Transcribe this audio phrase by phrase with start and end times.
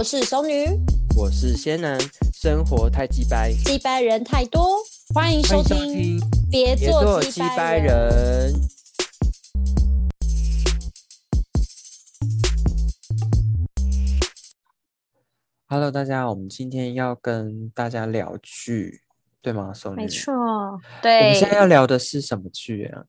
[0.00, 0.64] 我是熟女，
[1.14, 2.00] 我是仙男，
[2.32, 4.78] 生活太鸡掰，鸡掰人太多，
[5.14, 6.18] 欢迎收听，
[6.50, 8.50] 别做鸡掰人。
[15.68, 19.02] Hello，大家，我们今天要跟大家聊剧，
[19.42, 19.70] 对吗？
[19.74, 20.32] 熟女，没错，
[21.02, 21.18] 对。
[21.18, 23.04] 我们现在要聊的是什么剧啊？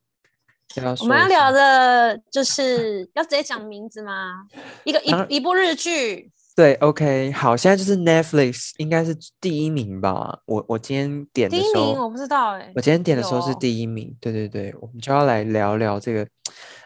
[0.99, 4.45] 我们要聊的就是要直接讲名字吗？
[4.83, 6.29] 一个一一部日剧。
[6.53, 10.37] 对，OK，好，现在就是 Netflix 应该是第一名吧？
[10.45, 12.71] 我我今天点的时候，我不知道哎。
[12.75, 14.13] 我今天点的时候是第一名。
[14.19, 16.27] 对对对，我们就要来聊聊这个。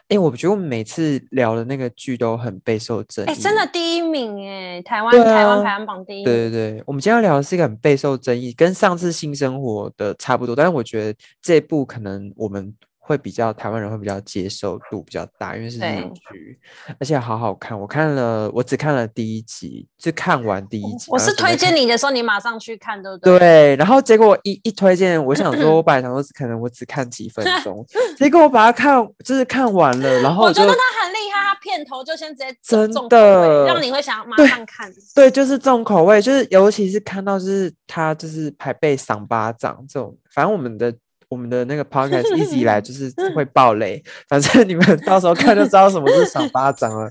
[0.08, 3.28] 哎，我觉得我们每次聊的那个剧都很备受争议。
[3.28, 6.24] 哎，真的第一名哎，台湾台湾排行榜第一。
[6.24, 12.72] 对对对，我们今天要聊的是一个很备受争议，跟上次新生活的差不多，但是我觉得这部可能我们。
[13.06, 15.80] 会比较台湾人会比较接受度比较大，因为是日
[16.28, 16.58] 剧，
[16.98, 17.78] 而且好好看。
[17.78, 21.06] 我看了，我只看了第一集，就看完第一集。
[21.08, 23.38] 我是推荐你的时候，你马上去看，对不对？
[23.38, 23.76] 对。
[23.76, 27.86] 然后结果一一推荐，我想说，我 本来想说可能我只看几分 钟，
[28.18, 30.20] 结果我把它看，就是看完了。
[30.22, 34.92] 然后我觉得他很厉害，他片头就先直接真的让你会想马上看。
[35.14, 40.92] 对，就是重口味，就是尤其是看到就是他就是排背赏巴掌这种，反正我们的。
[41.28, 47.10] 我们的那个 podcast 一直以来就是会爆雷，反正你们 到时候看就知道什么是赏巴掌了。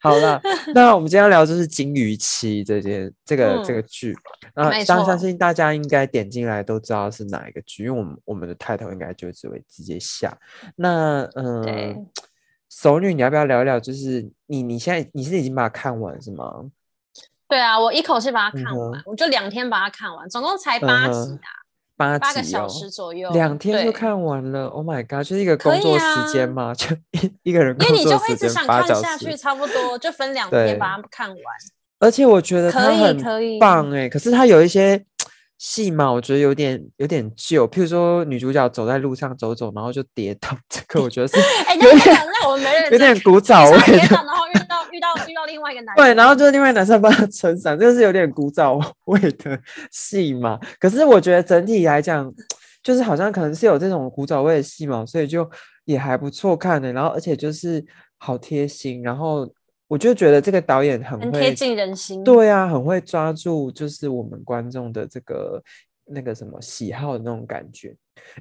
[0.00, 0.40] 好了，
[0.74, 4.14] 那我们今天要聊就是《金鱼期》这件这个这个剧，
[4.54, 10.36] 那当然相信大家应该点进来都知道是哪一个剧，因为我们我们的 title 应该就只会直接下。
[10.76, 12.06] 那嗯，
[12.68, 13.80] 熟女，你要不要聊一聊？
[13.80, 16.66] 就是你你现在你是已经把它看完是吗？
[17.48, 21.63] 对啊，我一口气把它看完，我就两天把它看完，总共才八集啊。
[21.96, 24.66] 八八个小时左右，两天就看完了。
[24.66, 31.38] Oh my god，就是一个工作时间嘛， 就一一个人工作时间因为你就会一直想看下去，差不多就分两天把它看完。
[31.98, 35.04] 而且我觉得可以可以棒哎，可是它有一些。
[35.56, 43.78] 戏嘛，我觉得有点有点旧，譬如说女主角走在路上走走，然后就跌倒，这个我觉得是哎有点那我们没人有点古早味，
[44.94, 49.60] 遇到遇到另外一个男对，然后就是另外男生帮他撑伞，这个是有点古早 味的
[49.90, 50.58] 戏嘛。
[50.78, 52.32] 可是我觉得整体来讲，
[52.82, 55.50] 就是好像可能是有这种古早味的戏嘛，所以就
[55.84, 56.92] 也还不错看的。
[56.92, 57.84] 然后而且就是
[58.18, 59.52] 好贴心，然后。
[59.86, 65.62] 我就觉得这个导演很贴近人心，对啊，很会抓住就是我们观众的这个
[66.06, 67.94] 那个什么喜好的那种感觉。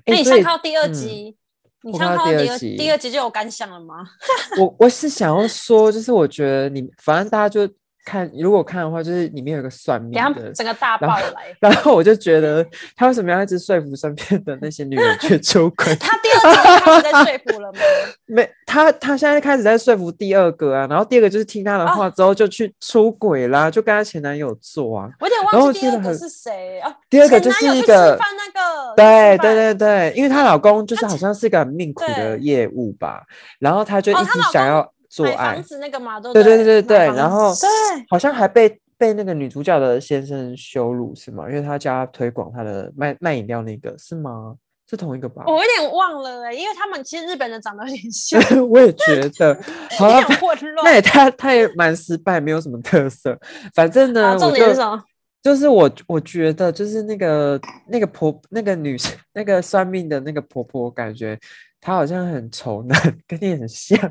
[0.05, 1.35] 那你参考第二集，
[1.83, 4.05] 你看到第二集，第二集就有感想了吗？
[4.59, 7.71] 我我是想要说，就是我觉得你反正大家就。
[8.05, 11.55] 看，如果看的话，就是里面有个算命的，整个大爆来。
[11.61, 12.61] 然后我就觉得，
[12.97, 15.95] 他为什么要一直说服身边的那些女人去出轨？
[16.03, 17.79] 他第二个开始在说服了吗？
[18.27, 20.85] 没，他他现在开始在说服第二个啊。
[20.89, 25.09] 然后第二个就是听他的话之后就去出轨啦，就跟他前男友做啊。
[25.21, 26.93] 我有点忘记第二个是谁啊？
[27.09, 28.61] 第二个就是一个那个，
[28.95, 33.23] 对对对对，因为她老公就是好像是一个很命苦的业务吧，
[33.59, 34.89] 然后他就一直想要。
[35.13, 37.69] 做爱房子那个嘛，对对对对对，然后对，
[38.09, 41.47] 好像还被被那个女主角的先生羞辱是吗？
[41.47, 44.55] 因为他叫他推广他的卖卖饮料那个是吗？
[44.89, 45.43] 是同一个吧？
[45.45, 49.55] 我有点忘了哎，因为他们其实日本人长得有点像， 我也觉得，
[50.01, 50.83] 有点混乱。
[50.83, 53.37] 那也他他也蛮失败，没有什么特色。
[53.75, 54.99] 反正呢，重点是什么？
[55.43, 61.37] 就是我我觉得就是那个那个婆那个女生那个算命的那个婆婆，感觉。
[61.85, 63.99] 她好像很丑男，跟你很像。
[63.99, 64.09] 而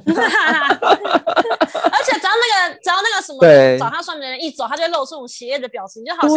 [2.04, 3.40] 且只要那个只要那个什么
[3.78, 6.36] 找他算命的人一走，他就会露出那种邪恶的表情，就好像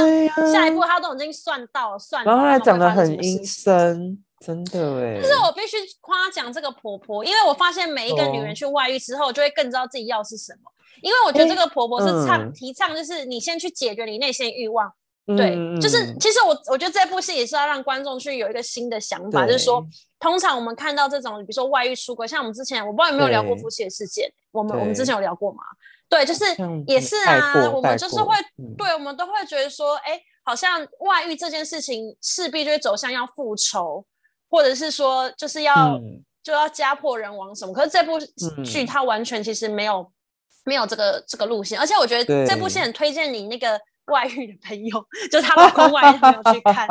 [0.50, 2.24] 下一步他都已经算到了，算。
[2.24, 5.20] 然后还长得很阴森，真的哎。
[5.22, 10.72] 但是我必须夸奖这个婆婆，因为我发现每一个女人去外遇之后，就会更知道自己要是什么。
[11.02, 14.92] 因为我觉得这个婆婆是倡提倡，就是你先去解决你内心欲望。
[15.36, 19.84] 对，就是其实我我觉得这部戏也是要让观众去有一个新的想法，就是说，
[20.20, 25.64] 通常我们看到这种，比如说外遇出轨，像我们之前我不知道有没有聊过夫妻的事件，我们我们之前有聊过吗？
[26.08, 26.46] 对，就是
[26.86, 28.36] 也是啊，我们就是会，
[28.78, 34.06] 对，我们都会觉得说，哎，好像外遇这件事情势必就会走向要复仇，
[34.50, 36.00] 或者是说就是要
[36.44, 37.74] 就要家破人亡什么。
[37.74, 38.20] 可是这部
[38.64, 40.12] 剧它完全其实没有
[40.64, 43.80] 没有这个这个路线，而且我觉得这部戏很推荐你那个。
[44.12, 46.88] 外遇的朋友，就他老公外遇朋友去看。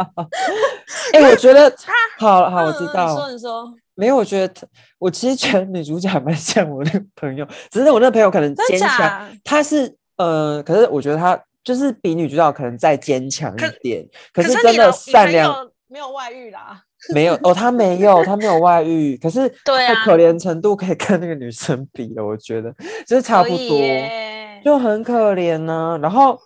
[1.15, 3.07] 哎，我觉得 他好好，我知道。
[3.07, 4.69] 你说，你说，没有，我觉得
[4.99, 14.05] 我其实觉得女主角蛮像我那个朋友，只是我那个朋友可能坚强，他是呃，可是我觉得他就是比女主角可能再坚强一点。
[14.33, 16.83] 可是真的善良，没有外遇啦。
[17.13, 19.17] 没有哦，他没有，他没有外遇。
[19.17, 22.75] 可是 对啊，可怜程度可以跟那个女生比了，我觉得
[23.07, 23.79] 就是差不多。
[24.65, 25.99] 就很可怜呢。
[26.01, 26.39] 然后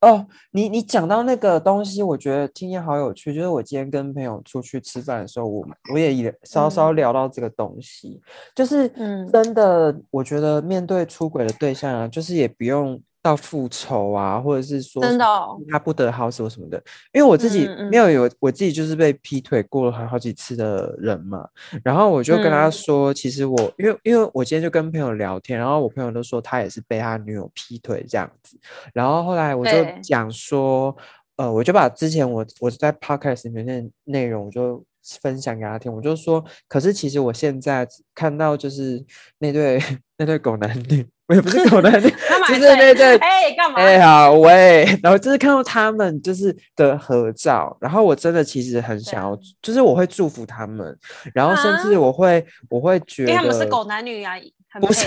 [0.00, 3.32] 哦，你你讲到那个东西，我觉得今天好有趣。
[3.32, 8.20] 就是我今天跟朋友出去吃饭的时候，我我也也稍稍聊到这个东西，
[8.54, 13.00] 就是嗯，真的，我觉得面对出轨的对象啊，就是也不用。
[13.24, 15.24] 到复仇啊，或者是说真的
[15.70, 16.76] 他不得好死什么的，
[17.14, 21.48] 因为我自己没有有我自己就是被劈腿过了好好几次的人嘛，
[21.82, 28.58] 然后我就跟他说，其实我因为因为我今天就跟朋友聊天，然后我朋友都说他也是被他女友劈腿这样子，
[28.92, 29.72] 然后后来我就
[30.02, 30.94] 讲说，
[31.36, 34.84] 呃，我就把之前我我在 podcast 里面的内容我就
[35.22, 39.02] 分享给他听，我就说，可是其实我现在看到就是
[39.38, 39.80] 那对
[40.18, 41.06] 那对狗男女。
[41.28, 42.10] 我也不是狗男女，
[42.48, 43.78] 就是那对，哎，干嘛？
[43.78, 50.94] 哎，好喂，然后就是看到他们就是的合照，然后我真的其实很想要，就是我会祝福他们，
[51.32, 54.34] 然后甚至我会我会觉得，因为他们是狗男女啊，
[54.82, 55.06] 不是，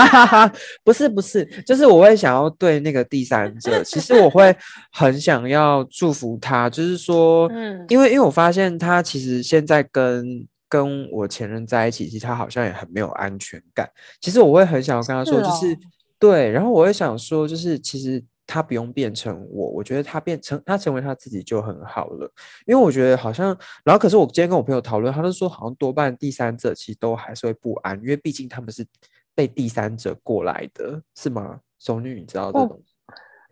[0.82, 4.56] 不是不是，就是我会想要对那个第三者，其实我会
[4.92, 10.48] 很想要祝福他，就是说，嗯，因为因为我发现他其实现在跟。
[10.68, 13.88] 跟我前任在一起，其实他好像也很没有安全感。
[14.20, 15.78] 其实我会很想要跟他说，就是
[16.18, 22.30] 对，然后我会想说，就是其实他不用变成我，我觉得他变成他成为他自己就很好了。
[22.66, 28.86] 因为我觉得好像，然后可是我今天跟我朋友讨论，他就说好像多半第三者其实都还是会不安，因为毕竟他们是
[29.34, 31.60] 被第三者过来的，是吗？
[31.78, 32.82] 熟女，你知道这种？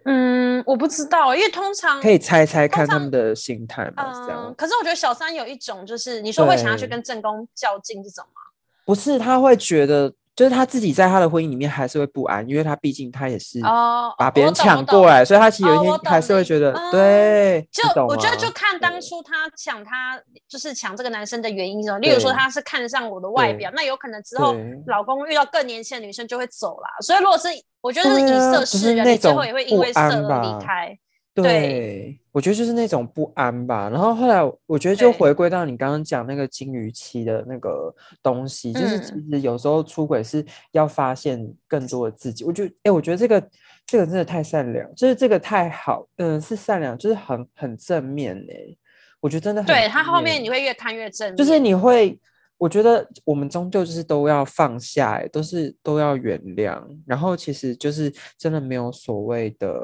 [0.07, 4.05] 嗯，我不知道，因为通常可以猜猜看他们的心态嘛。
[4.31, 8.41] 嗯，可是我觉得小三有一种，就是你说会想要去跟正宫较劲这种吗？
[8.85, 21.99] 不是，他会觉得，就是他自己在他的婚姻里面还是会不安，因为他毕竟他也是哦把别人抢过来，所以他其实有一天还是会觉得，对，就我觉得就看当初他抢他就是抢这个男生的原因哦。
[21.99, 24.55] 例如说他是看上我的外表，那有可能之后
[24.87, 26.87] 老公遇到更年轻的女生就会走了。
[27.01, 27.49] 所以如果是
[27.81, 30.99] 我觉得是以色示人，你最后也会因为色而离开。
[31.43, 33.91] 对，我觉得就是那种不安吧。
[33.91, 42.45] 然后后来我觉得就回归到你刚刚讲那个金鱼期的那个东西，就是其实有时候出轨是要发现更多的自己。
[42.45, 43.49] 我觉得，哎，我觉得这个
[43.87, 48.79] 这个真的太善良，就是这个太好，嗯，是善良，就是很很正面嘞。
[49.21, 52.19] 我觉得真的很，对他后面你会越看越正，就是你会。
[52.59, 59.79] 我觉得我们终究就是都要放下，都是都要原谅，然后其实就是真的没有所谓的。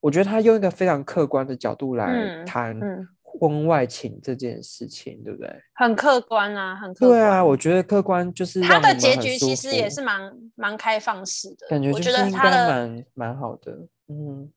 [0.00, 2.78] 我觉得他用一个非常客观的角度来谈
[3.22, 5.48] 婚外情这件事情，对不对？
[5.74, 7.10] 很客观啊，很客观。
[7.10, 13.72] 对啊，我觉得客观就是他的结局其实也是蛮蛮开放式的，感觉我觉得他的蛮蛮好的。
[14.08, 14.50] 嗯，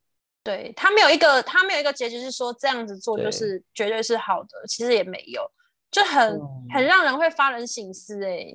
[0.43, 5.49] 对他没有一个他没有一个结局是说这样子做就是绝对是好的，其实也没有。
[5.93, 6.41] 就很
[6.73, 8.47] 很让人会发人省思哎，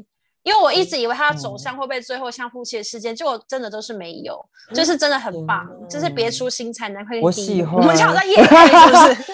[0.42, 4.44] 因为我一直以为他走向会不会最后像夫妻的事件，结果真的都是没有，
[4.74, 7.20] 就是真的很棒，就是别出心裁，难会。
[7.20, 7.74] 我喜欢。
[7.76, 9.32] 我们好在 夜配是不是？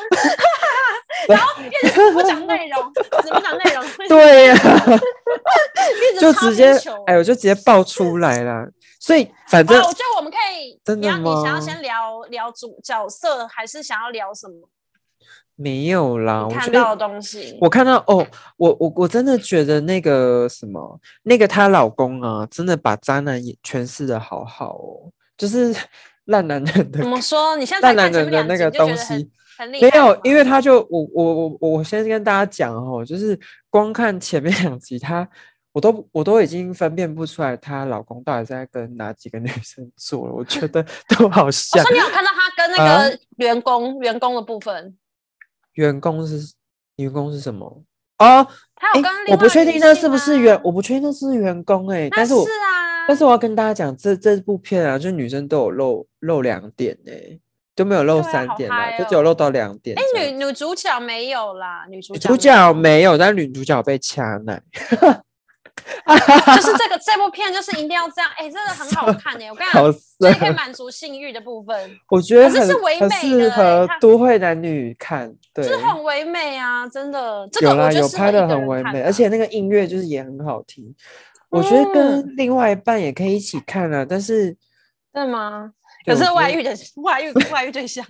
[1.26, 3.82] 然后一直不讲内容，只不讲内容。
[4.08, 4.54] 对呀。
[6.20, 6.72] 就直接
[7.06, 8.66] 哎，我就直接爆出来了。
[9.00, 14.68] 所以反正我觉得我们可以，真的你想要先聊聊主角色，还是想要聊什么？
[15.56, 25.72] 没有啦，我看到东西，我看到哦，我我我真的觉得那个什么，那个她老公啊，真的把渣男也诠释的好好哦，就是
[26.26, 26.98] 烂男人的。
[26.98, 27.56] 怎么说？
[27.56, 29.30] 你现在烂男人的那个东西
[29.80, 33.38] 没有，因为他就我我我我先跟大家讲哦，就是
[33.70, 35.28] 光看前面两集，他
[35.70, 40.84] 我都我都已经分辨不出来她老公到底在跟哪几个女生做了，我觉得
[41.16, 41.80] 都好像。
[41.80, 44.96] 我说你有看到他跟那个员工员工的部分。
[45.74, 46.52] 员工是
[46.96, 47.82] 员工是什么
[48.18, 48.46] 哦？
[48.76, 52.08] 他有跟我不确定那是不是员，我不确定那是员工哎。
[52.10, 57.38] 但是我是啊，但是我要跟大家讲，这这部片啊，就女生都有露露两点哎，
[57.74, 59.96] 都没有露三点啦，就只有露到两点。
[59.98, 64.62] 哎，女女主角没有啦，女主主角没有，但女主角被掐奶。
[66.56, 69.50] 就是这个这部片就是一定要这样，哎，真的很好看哎！
[69.50, 77.46] 我跟你讲，这可以满足性欲的部分，我觉得是唯美适合都会男女看，对，就是很唯美啊，真的。
[77.52, 80.94] 这个有啦，有拍的很唯美，而且那个音乐就是也很好听。
[81.50, 84.56] 我觉得跟另外一半也可以一起看啊，但是
[85.12, 85.72] 真的吗？
[86.06, 88.04] 可是外遇的外遇外遇对象。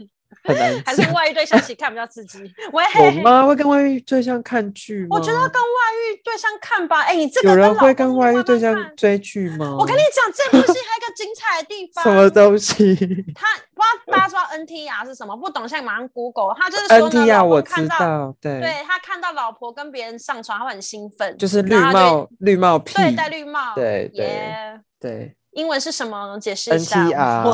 [0.84, 2.38] 还是外遇对象一起看比较刺激。
[2.72, 5.16] 喂，我妈会跟外遇对象看剧吗？
[5.16, 5.78] 我觉得跟外
[6.12, 7.00] 遇对象看吧。
[7.02, 9.76] 哎，你这个有人会跟外遇对象追剧吗？
[9.78, 12.04] 我跟你讲，这部戏还有一个精彩的地方。
[12.04, 12.94] 什么东西？
[13.34, 15.36] 他不知道大家知道 NTR 是什么？
[15.36, 16.54] 不懂现在马上 Google。
[16.58, 24.52] 他就是说 NTR 我知道，对，对他看到老婆跟别人上床，他会很兴奋，就是绿帽绿帽皮，对，戴绿帽，对对
[25.00, 25.36] 对。
[25.52, 26.36] 英文是什么？
[26.40, 27.04] 解释一下。
[27.04, 27.52] NTR，我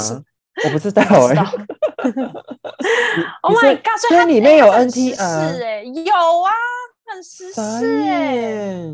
[0.69, 1.35] 不知道哎。
[3.43, 3.99] Oh my god！
[4.09, 6.51] 所以里面有 NTR 哎，有啊，
[7.07, 8.85] 很实事哎。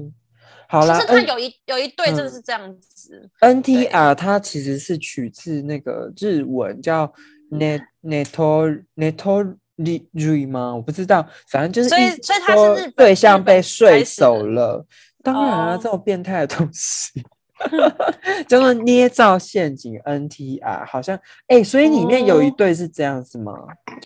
[0.68, 3.30] 好了，其实它有一有一对真的是这样子。
[3.40, 7.12] NTR 它其实是取自那个日文叫
[7.52, 10.74] net neto neto ri 吗？
[10.74, 14.84] 我不知道，反正就是所以所以它是对象被睡走了。
[15.22, 17.24] 当然了，这种变态的东西。
[18.46, 23.52] 叫做捏造陷阱 NTR，好像哎，所以里面有一对是这样子吗？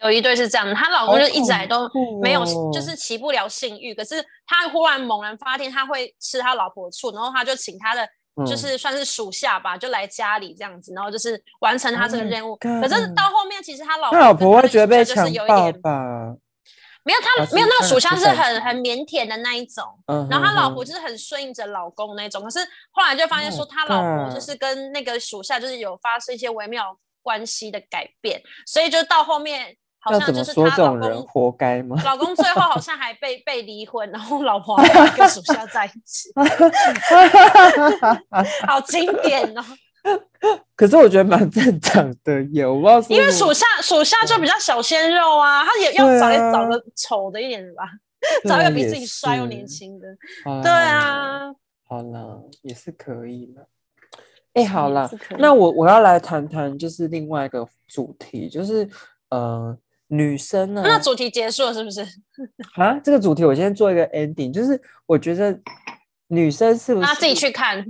[0.02, 1.88] 有一对是这样，她老公就一直来都
[2.22, 3.94] 没有，就是起不了性欲。
[3.94, 8.08] 可是他忽然猛然发现他会吃他老婆醋，然后他就请他的
[8.46, 12.56] 就是算是属下吧，就来家里这样子，然后就是完成他这个任务。
[12.56, 16.34] 可是到后面其实他老他老婆会觉得被强暴吧？
[17.02, 19.84] 没有他没有那个属相是很很腼腆的那一种，
[20.30, 22.42] 然后他老婆就是很顺应着老公那种。
[22.42, 22.58] 可是
[22.90, 31.96] 后来就发现说他老婆就是跟那个属下就是有发生一些微妙关系的改变，所以就到后面好像就是他老公活该吗？
[32.04, 34.76] 老公最后好像还被 被离婚，然后老婆
[35.16, 36.30] 跟属下在一起
[38.66, 39.64] 好经典哦。
[40.74, 47.84] 可是我觉得蛮正常的，有不知道因为属下属下就比较小鲜肉啊，他也 要找也找个丑的一点的吧，
[48.48, 50.06] 找一个比自己帅又年轻的，
[50.62, 51.52] 对啊，
[51.86, 53.66] 好了，也是可以的。
[54.54, 58.88] 哎，好了，那我我要来谈谈就是另外一个主题，就是
[59.28, 59.76] 呃
[60.08, 62.00] 女生呢，那主题结束了是不是？
[62.74, 65.60] 啊，这个主题我先做一个 ending，就是我觉得
[66.28, 67.84] 女生是不是自己去看？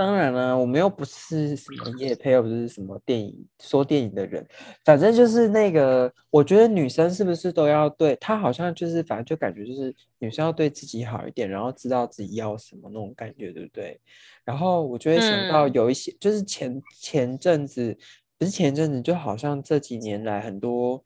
[0.00, 4.42] 当然了，我们又不是什么叶配，又不是什么电影说电影的人，
[4.82, 14.00] 反正就是那个，我觉得女生是不是都要对她好像就是，反正就感觉就是女生要对自己好一点，然后知道自己要什么那种感觉，对不对？
[14.42, 17.94] 然后我就会想到有一些，就是前前阵子，
[18.38, 21.04] 不是前阵子，就好像这几年来很多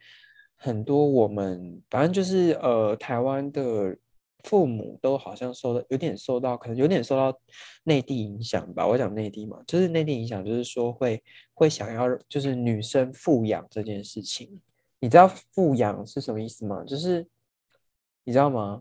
[0.55, 3.97] 很多我们，反正就是呃台湾的。
[4.45, 7.37] 父母都好像受到有点受到，可能有点受到
[7.83, 8.87] 内地影响吧。
[8.87, 11.21] 我讲内地嘛，就是内地影响，就是说会
[11.53, 14.61] 会想要就是女生富养这件事情。
[15.01, 16.85] 你知道富养是什么意思吗？
[16.87, 17.27] 就是
[18.23, 18.81] 你知道吗？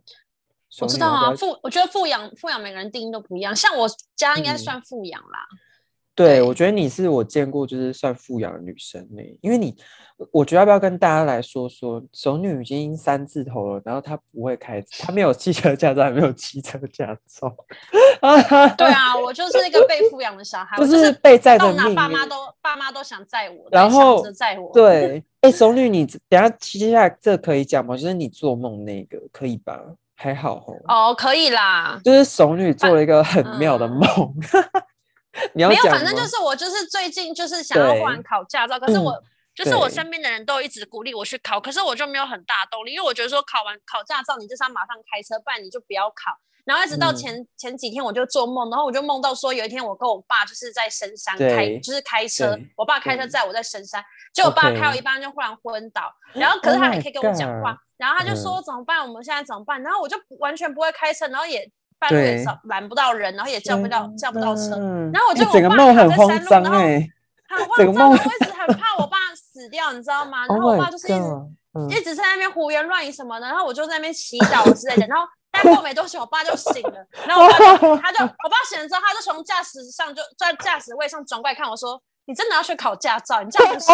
[0.81, 5.47] 我知道啊，富我觉得富养富养每个人定义都不一样，像我家应该算富养啦。
[6.15, 9.75] 对，我觉得你是我见过就是算富养的女生呢，因为你，
[10.31, 17.55] 我觉得要不要跟大家来说说，熟女已经三字头了，然后她不会开，她没有汽车驾照，还没有汽车驾照。
[18.77, 24.71] 对啊，我就是一个被富养的小孩， 就是被载的命，爸妈都爸妈都想载我，然后载我。
[24.71, 27.97] 对，哎，熟女，你等下接下来这可以讲吗？
[27.97, 29.79] 就是你做梦那个可以吧？
[30.15, 34.05] 还好哦，可以啦，就是熟女做了一个很妙的梦。
[35.53, 39.19] 没有，反正就是我，就是最近就是想要换考驾照，可是我
[39.55, 46.37] 就是我身边的人都一直鼓励我去考，可是我就没有很大动力，因为我觉得说考完考驾照，你就是要马上开车，不然你就不要考。
[46.65, 59.05] 然后一直到前前几天，我就做梦，然后我就梦到说有一天我跟我爸就是在深山开，就是开车，我爸开车载我在深山，就我爸开到一半就忽然昏倒，然后可是他还可以跟我讲话，然后他就说怎么办？
[59.05, 59.81] 我们现在怎么办？
[59.83, 61.69] 然后我就完全不会开车，然后也。
[62.03, 64.71] 半路也找拦不到人，然后也叫不到叫不到车，
[65.13, 65.77] 然后我就我爸
[66.27, 70.45] 在山路，然后很慌张，我一直很怕我爸死掉，你知道吗？
[70.49, 77.57] 然后我爸就是一直一直在那边胡言乱语什么的，然后我就在那边祈祷之类的，然后但过没多久，我爸就醒了，然后我爸
[78.01, 83.41] 他就我爸醒了之后，他就从驾驶上就在驾驶位上转过来看我说：“你真的要去考驾照？
[83.41, 83.91] 你这样子。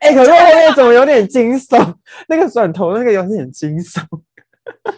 [0.00, 1.94] 哎，可是后面怎么有点惊悚？
[2.28, 4.00] 那个转头那个有点惊悚。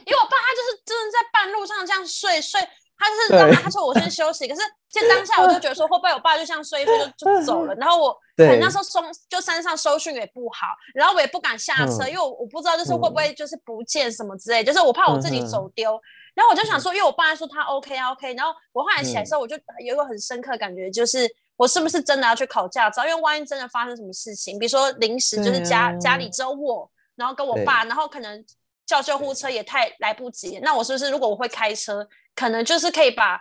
[0.07, 2.61] 因为我爸他就是真的在半路上这样睡睡，
[2.99, 15.99] 他就是让他说我先休息，可是其实当下我就觉得说会不会我爸就这样睡一睡就就走了，然后我那时候松就山上收讯也不好，然后我也不敢下车，因为我我不知道就是会不会就是不见什么之类，就是我怕我自己走丢，
[16.35, 23.07] 然后我就想说，因为我爸说他 OK 啊 OK，然后我后来起来时候我就有一个很深刻的感觉，就是我是不是真的要去考驾照？
[23.07, 28.45] 因为万一真的发生什么事情，比如说临时就是家家里只有我，然后跟我爸，然后可能。
[28.91, 32.05] 叫救护车也太来不及，那我是不是如果我会开车，
[32.35, 33.41] 可能就是可以把，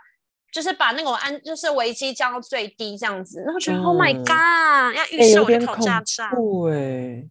[0.51, 3.41] 就是把那种安，就是危机降到最低这样子。
[3.41, 6.25] 然后觉得 Oh my God，要预设我的考驾照。
[6.35, 7.27] 对，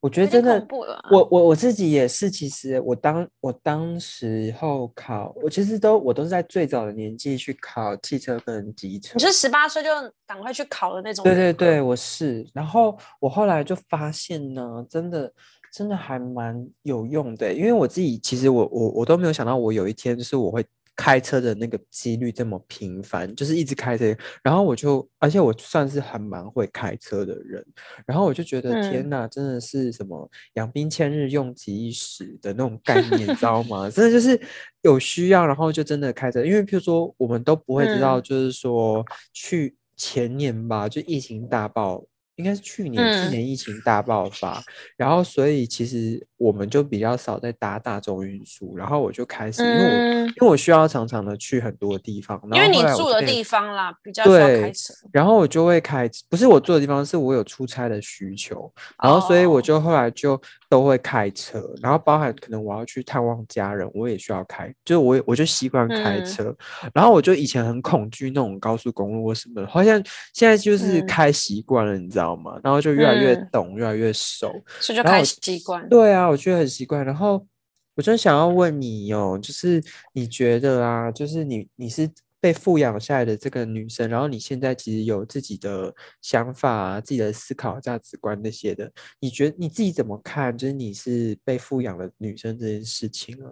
[0.00, 0.66] 我觉得真的，
[1.10, 2.30] 我我我自己也是。
[2.30, 9.14] 其实我当我当时候考，我其实都我都是在最早的年纪去考汽车跟机车。
[9.14, 9.88] 你是十八岁就
[10.26, 11.24] 赶快去考的那种？
[11.24, 12.46] 对对对，我是。
[12.52, 15.32] 然后我后来就发现呢，真的。
[15.72, 20.62] 真的还蛮有用的，因为我自己其实我我我都没有想到，我有一天就是我会
[20.94, 27.64] 开车的那个几率这么频繁，就是一直开车，然后我就，而且我算是还蛮会开车的人，
[28.04, 33.88] 然后我就觉得天哪，真的是什么养兵千日用己一时的那种概念，你知道吗？
[33.88, 34.38] 真的就是
[34.82, 39.02] 有需要，然后就真的开车，因为譬如说我们都不会知道，就是说
[39.32, 42.04] 去前年吧，就疫情大爆。
[42.36, 44.62] 应该是去年，去年疫情大爆发，
[44.96, 58.72] 然后所以其实我们就比较少在搭大众运输，然后我就开始，因为我因为我需要常常的去很多地方，因为你住的地方啦比较需要开车，然后我就会开，不是我住的地方，是我有出差的需求，
[59.02, 66.54] 然后所以我就后来就都会开车，然后包含可能我要去探望家人，我也需要开，就是我我就习惯开车，
[66.94, 72.21] 然后我就以前很恐惧那种高速公路或什么，好像现在就是开习惯了，你知道。
[72.22, 72.60] 知道吗？
[72.62, 75.88] 然后就越来越懂，越来越熟，所以就开始习惯。
[75.88, 77.04] 对啊，我觉得很习惯。
[77.04, 77.46] 然后
[77.94, 82.08] 我真想要问你哦，就是你觉得啊，就是你你是
[82.40, 90.56] 被富养下来的这个女生，然后你现在其实有自己的想法啊，自己的思考、价值观那些的，你觉得你自己怎么看？
[90.56, 93.50] 就是你是被富养的女生这件事情啊？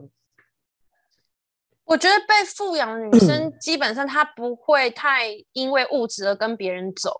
[1.84, 7.12] 我觉得被富养的女生 基本上她不会太因为物质而跟别人走。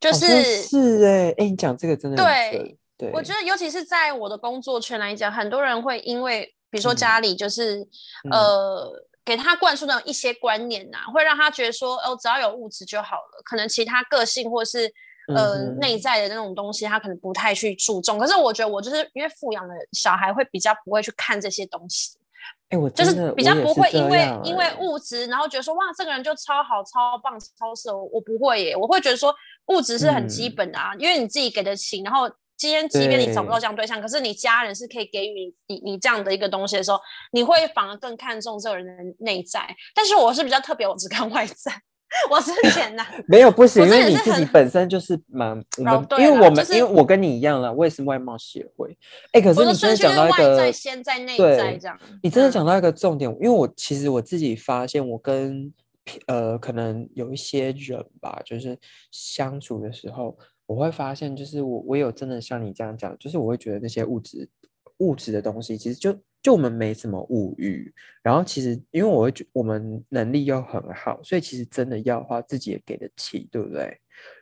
[0.00, 7.86] 就是是哎哎，你讲这个真的对对，我觉得尤其是在我的工作圈来讲，很多人会因为比如说家里就是
[8.30, 8.90] 呃
[9.24, 14.90] 给他灌输的一些观念呐，会让他觉得说哦，只要有物质就好了，可能其他个性或是
[15.36, 18.18] 呃内在的那种东西，他可能不太去注重。
[18.18, 22.18] 可是我觉得我就是因为富养的小孩会比较不会去看这些东西。
[22.70, 27.96] 哎，我就是比较不会因为因为物质，然后觉得说哇，这个人就超好、超棒、超色。
[27.96, 29.34] 我不会耶，我会觉得说
[29.70, 32.02] 物质是很基本的啊，因为你自己给得起。
[32.02, 37.00] 然后今天即便你找不到这样对象，可是你家人是可以给予你你这样的一个东西的时候，
[37.32, 39.74] 你会反而更看重这个人的内在。
[39.94, 41.72] 但是我是比较特别，我只看外在。
[42.28, 48.98] 我之前呐，没有不行，因为你自己本身就是蛮我们，因为我们因为我跟你一样了，我也是外貌协会。
[49.30, 55.72] 哎，可是你真的讲到一个在先在内在这样，你真的讲到一个重点，因为我其实我自己发现，我跟
[56.26, 58.78] 呃可能有一些人吧，就是
[59.10, 64.48] 相处的时候，我会发现，就是我我有真的像你这样讲，就是我会觉得那些物质
[64.98, 66.18] 物质的东西，其实就。
[66.42, 67.92] 就我们没什么物欲，
[68.22, 73.94] 然后其实因为我会觉我们能力又很好，所以其实真的要的话自己也给得起，对不对？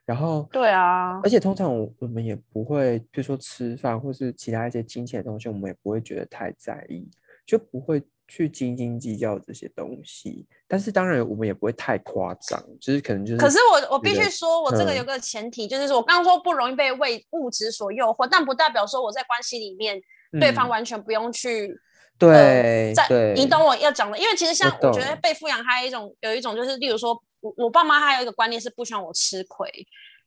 [0.04, 7.10] 然后对啊，而且通常我我们也不会，比如说吃饭或是其他一些金钱的东西，我们也不会觉得太在意，
[7.44, 10.46] 就不会去斤斤计较这些东西。
[10.68, 13.38] 但是当然我们也不会太夸张，就是可能就是。
[13.38, 20.00] 可是我我必须说，我这个有个前提，就是说我刚刚说不容易被为物质所诱惑，但不代表说我在关系里面
[20.38, 21.74] 对方完全不用去。
[22.18, 29.70] 对，在你懂我要讲的，因为其实像我觉得被富养还有一种有一种就是，例如说我我爸妈还有一个观念是不喜欢我吃亏。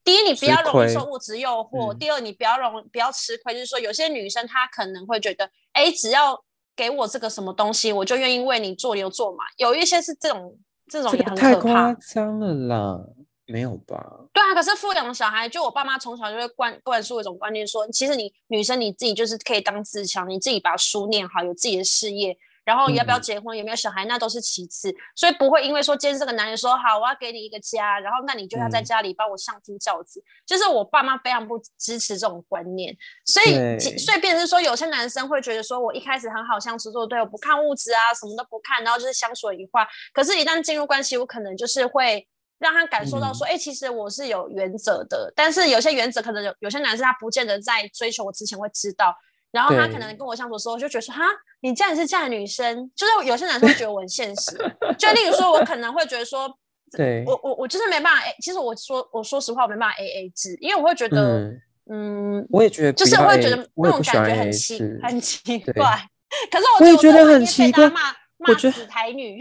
[0.03, 3.53] 第一，你不要容易受物质诱惑；第二，你不要容不要吃亏。
[3.53, 6.43] 就是说，有些女生她可能会觉得，哎，只要
[6.81, 9.43] 给我这个什么东西，我就愿意为你做牛做马。
[9.57, 11.53] 有一些是这种这种也很可怕。
[11.53, 12.99] 太夸张了啦。
[13.47, 14.01] 没有吧？
[14.31, 22.37] 对啊，可是富养的小孩，就我爸妈从小就会灌灌输一种观念，说其实你女生你自己就是可以当自强，你自己把书念好，有自己的事业，
[22.71, 42.25] 然后要不要结婚，有没有小孩，那都是其次，所以不会因为说今天这个男人说好，我要给你一个家，然后那你就要在家里帮我相夫教子，就是我爸妈非常不支持这种观念，所以所以变成说有些男生会觉得说我一开始很好相处，做对，我不看物质啊，什么都不看，然后就是相处一块，可是，一旦进入关系，我可能就是会。
[42.61, 49.15] 让他感受到说，哎，其实我是有原则的，但是有些原则可能有有些男生他不见得在追求我之前会知道，
[49.51, 51.23] 然后他可能跟我相处的时候就觉得说，哈，
[51.61, 54.51] 你既然是这样的女生，就是有些男生会觉得我很现实，
[54.97, 56.49] 就例如说，我可能会觉得说，
[56.97, 61.51] 对我我我就是没办法，哎，其实我说我说实话，我没办法 A A 制，因为我会觉得，
[61.91, 66.01] 嗯，我也觉得，就是我会觉得那种感觉很奇很奇怪，
[66.49, 67.99] 可是我也觉得很奇怪，骂
[68.37, 69.39] 骂死台女，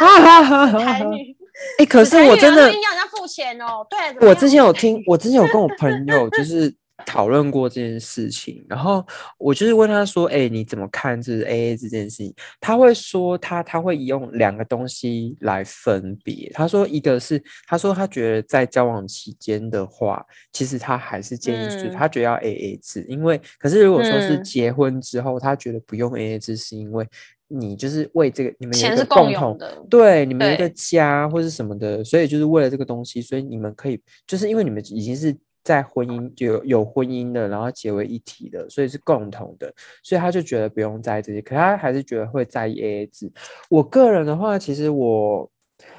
[0.00, 1.36] 台女。
[1.78, 3.86] 哎，可是我真的，要人家付钱哦。
[3.88, 6.74] 对，我之前有 听，我之前有跟我朋友就是
[7.06, 9.04] 讨论过这件事情，然后
[9.38, 16.50] 我就是问他说：“哎，你怎么看就是 A A 这件事情？”他会说他他会用两个东西来分别。
[16.54, 27.06] 他说一个是他说他觉得在交往期间的话，其实他还是建议是他觉得要 A A 制，因为可是如果说是结婚之后，他觉得不用 A A 制，是因为。
[27.46, 39.72] 你就是为这个，你们有一个共同的，对，你们一个家或是什么的，所以就是为了这个东西，所以你们可以，就是因为你们已经是在婚姻有有婚姻的，然后结为一体的，所以是共同的，
[40.02, 43.32] 所以他就觉得不用在意这些，可他还是觉得会在意 AA 制。
[43.70, 45.50] 我个人的话，其实我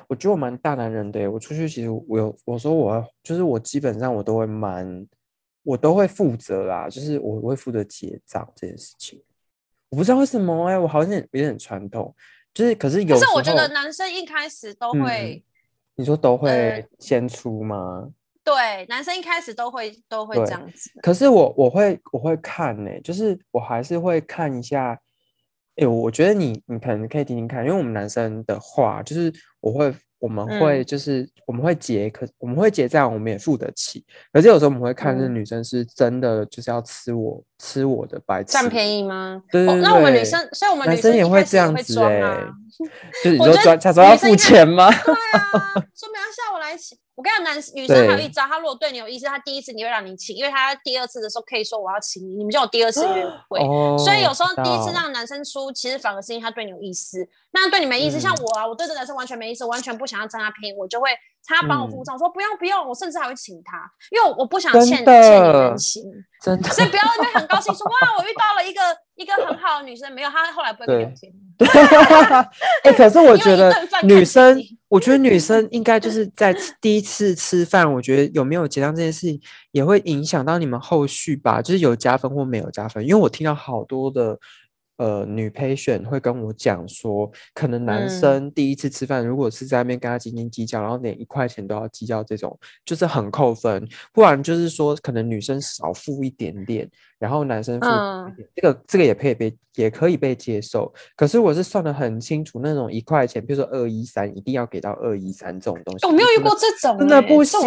[0.08, 5.06] 我觉得我蛮大男人的，我出去其实我有我说我就是我基本上我都会蛮
[5.64, 9.20] 我都会负责啦，就是我会负责结账这件事情。
[9.90, 12.14] 我不知道为什么哎，我好像有点传统，
[12.54, 13.18] 就是可是有。
[13.18, 15.44] 可是我觉得男生一开始都会，
[15.96, 18.10] 你说都会先出吗？
[18.46, 20.92] 对，男生一开始都会都会这样子。
[21.02, 24.98] 可是我我会我会看呢，就是我还是会看一下。
[25.76, 29.94] 哎，我觉得你你可能可以听听看，因为我们男生的话，就是我会。
[30.18, 34.04] 我们会就是我们会结，可我们会结账，我们也付得起。
[34.32, 39.42] 可是有时候我们会看，这女生是真的就是要吃我吃我的白占便宜吗？
[39.52, 39.82] 对对对。
[39.82, 42.38] 那我们女生，所以我们女生也会这样子哎。
[43.24, 44.90] 就是你说装，他说要付钱吗？
[44.92, 45.40] 对啊，
[45.96, 46.98] 说明要下午来请。
[47.16, 53.62] 我跟你讲，男女生还有一招，他如果对你有意思，他第一次你会让你请，因为他第二次的时候可以说我要请你，你们就有第二次约会。
[53.98, 57.26] 所以有时候第一次让男生出，其实反而是因为他对你有意思。
[57.54, 61.12] 那对你没意思，像我啊，我对这男生完全没意思，完全不想要占他便宜，我就会
[61.48, 66.04] 他帮我付账，说不用不用，我甚至还会请他，因为我不想欠欠你人情。
[66.42, 68.82] 真的，所以不要因为很高兴说哇，我遇到了一个
[69.16, 71.32] 一个很好的女生，没有他后来不会聊天。
[72.84, 79.40] 哎，可是我觉得女生，我觉得女生应该就是在第一次吃饭，我觉得有没有结账这件事情
[79.72, 84.38] 也会影响到你们后续吧，就是有加分或没有加分，因为我听到好多的。
[84.98, 93.88] 呃，女陪选会跟我讲说，可能男生第一次吃饭，如果是在那边跟他斤斤计较，然后连一块钱都要计较，这种就是很扣分。
[94.14, 100.94] 不然就是说，可能女生少付一点点，然后男生付一点，这个这个也可以被也可以被接受。
[101.18, 106.06] 可是我是算的很清楚，那种一块钱，比如说二一三，一定要给到二一三这种东西。
[106.06, 107.60] 我没有遇过这种，真的不行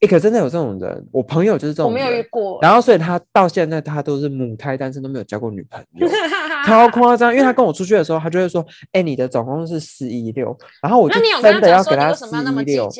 [0.00, 0.08] 哎。
[0.08, 1.90] 可真的有这种人，我朋友就是这种。
[1.90, 2.58] 我没有遇过。
[2.62, 6.08] 然后，所以他到现在他都是母胎单身，都没有交过女朋友，
[6.66, 7.32] 超夸张。
[7.32, 12.90] 因为他跟我出去的时候，他就会说：“哎，你的总共是四一六。”然后我就真的要给他四一六。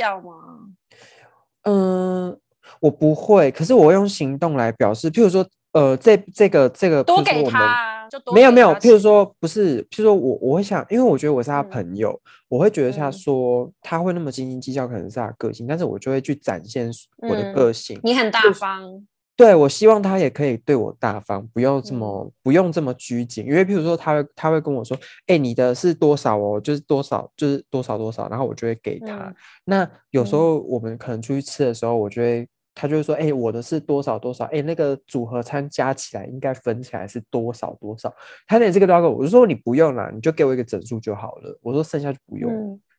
[1.65, 2.37] 嗯，
[2.81, 5.11] 我不会，可是我用行动来表示。
[5.11, 8.69] 譬如说，呃，这这个这个多给他，就没有没有。
[8.75, 12.21] 譬如说，不是，譬如说我我会想，因为我觉得我是他朋友。
[12.49, 16.89] 我会觉得他说他会那么斤斤计较，可能是他个性，但是我就会去展现
[17.29, 17.99] 我的个性。
[18.05, 23.45] 你很大方，对我希望他也可以对我大方，不用这么不用这么拘谨。
[23.45, 24.97] 因为譬如说，他会他会跟我说
[25.27, 26.61] ：“哎，你的是多少哦？
[26.61, 29.35] 就是多少，就是多少多少。”然后我就会给他。
[29.65, 32.47] 那有时候我们可能出去吃的时候，我就会。
[32.75, 34.45] 他就会说：“哎，我的是多少多少？
[34.47, 38.13] 哎，那个组合餐加起来应该分起来是多少多少？”
[38.49, 42.51] 他连这个都要给我，我就说：“你不用啦，你就给我一个整数就好了。”我说：“剩下就不用。”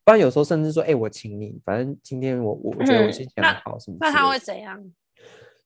[0.05, 4.79] 不然有时候甚至说：“哎，我请你，反正今天我我觉得我心情很好，什么？”那他会怎样？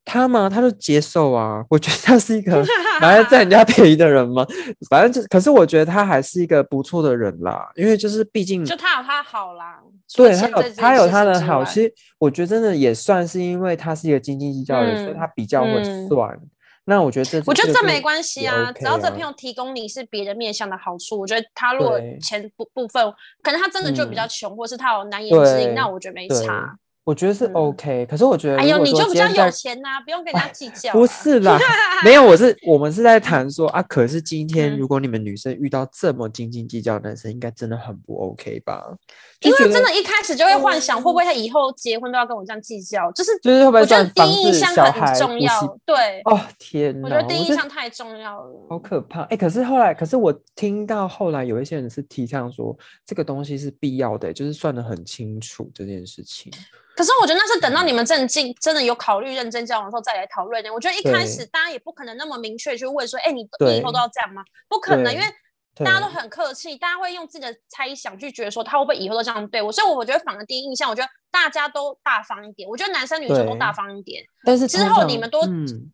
[0.05, 0.49] 他嘛？
[0.49, 1.63] 他就接受啊。
[1.69, 2.63] 我觉得他是一个
[2.99, 4.45] 蛮爱占人家便宜的人嘛。
[4.89, 7.69] 反正就，可是我觉得他还是一个不错的人啦。
[7.75, 9.79] 因为就是毕竟，就他有他好啦。
[10.15, 11.63] 对他有他有他的好。
[11.63, 16.39] 其实我觉得真的也算是，因为他是一个斤斤计较的人，所以他比较会算。
[16.85, 18.71] 那我觉得这，我觉得这没关系啊。
[18.71, 26.75] 只要这朋友提供你是别的面向的好处，我觉得他如果钱部部分，可能他真的就比较穷，或是他有难言之隐，那我觉得没差。
[27.09, 30.93] 我觉得是 OK，可是我觉得，哎呦，你就比较有钱呐，不用跟人家计较。
[30.93, 31.57] 不是啦，
[32.05, 38.83] 没有，我是我们是在谈说啊，可是今天如果你们女生遇到这么斤斤计较的男生，应该真的很不 OK 吧？
[39.39, 43.11] 因为真的，一开始就会幻想，会不会他以后结婚都要跟我这样计较？
[43.13, 43.79] 就是就是会不会？
[43.79, 45.77] 我觉得第一印象很重要。
[45.87, 49.23] 对，哦天哪，我觉得第一印象太重要了，好可怕。
[49.23, 56.51] 哎，可是后来，可是我听到后来有一些人是提倡说，这个东西是必要的，就是算得很清楚这件事情。
[56.99, 60.73] 可是我觉得那是等到你们正进真的有考虑认真交往的时候再来讨论的。
[60.73, 64.43] 我觉得一开始大家也不可能那么明确去问说，哎，你你以后都要这样吗？
[64.67, 65.25] 不可能，因为
[65.77, 69.71] 大家都很客气，大家会用自己的猜想去觉得说他会不会以后都这样对我。
[69.71, 72.67] 所以我觉得反而第一印象，我觉得大家都大方一点。
[72.67, 74.21] 我觉得男生女生都大方一点。
[74.43, 75.47] 但是之后你们多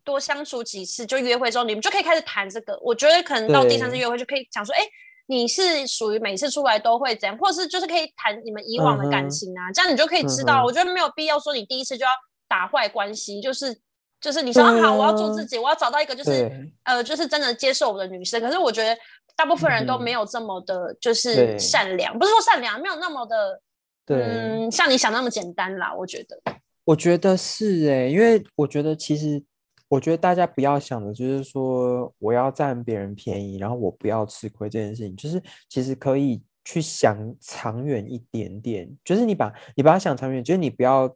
[0.03, 2.75] 多相处几次，就约会之后，你们就可以开始谈这个。
[2.81, 4.81] 我觉得可能到第三次约会就可以讲说，哎。
[5.27, 10.63] 你是属于每次出来都会怎样，或者是就是可以谈你们以往的感情啊，这样你就可以知道。
[10.63, 12.11] 我觉得没有必要说你第一次就要
[12.47, 13.75] 打坏关系，就是
[14.21, 18.39] 就是你说好，我要做自己，我要找到一个就是呃就是真的接受我的女生。
[18.39, 18.95] 可是我觉得
[19.35, 23.61] 大部分人都没有这么的，就是善良，不是说善良，没有那么的，
[24.07, 25.93] 嗯，像你想那么简单啦。
[25.95, 26.39] 我觉得，
[26.83, 29.43] 我觉得是哎，因为我觉得其实。
[29.87, 41.07] 我觉得大家不要想的就是说我要占别人便宜，然后我不要吃亏这件事情，就是其实可以去想长远一点点，就是你把你把它想长远，就是你不要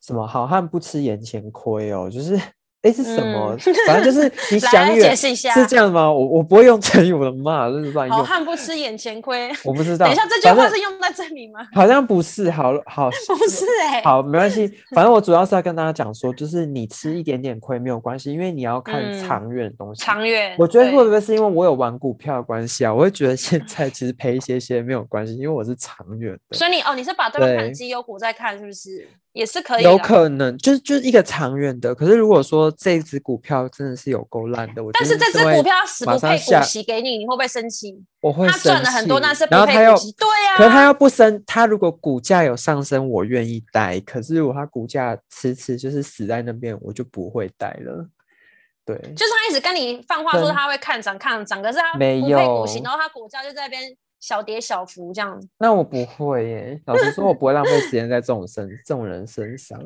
[0.00, 2.38] 什么好汉不吃眼前亏哦，就是。
[2.82, 3.56] 哎，是什么？
[3.88, 6.12] 反正就是 你想远，是这样吗？
[6.12, 8.16] 我我不会用成语，我的妈，这是乱用。
[8.16, 10.06] 好汉不吃眼前亏，我不知道。
[10.06, 11.58] 等一下，这句话是用在这里吗？
[11.74, 14.00] 好像不是，好好 不是哎。
[14.02, 20.00] 好，没关系，反正我主要是要跟大家讲说，就是你吃一点点亏没有关系，因为你要看长远的东西。
[20.00, 22.94] 长远，我觉得会不会是因为我有玩股票的关系啊？
[22.94, 26.56] 我会觉得现在其实赔一些些没有关系，因为我是长远的。
[26.56, 29.08] 所以你哦，你是把这个盘绩优股在看，是不是？
[29.38, 31.94] 也是可以，有可能就是就是一个长远的。
[31.94, 37.94] 可是如果说这只股票真的是有够烂的，我但是这只股票死不配股息给你，你会不会生气？
[38.20, 44.00] 我会他赚了很多，但是然后他又对呀，可是他要不升，他如果股价有上升，我愿意待。
[44.00, 48.04] 可是如果他股价迟迟就是死在那边，我就不会待了。
[48.84, 53.96] 对，就是他一直跟你放话说他会看涨看涨，可是他没有股息，然后他股价就在那边。
[54.20, 56.80] 小跌小幅这样，那我不会耶。
[56.86, 59.80] 老实说，我不会浪费时间在这种身 这种人身上。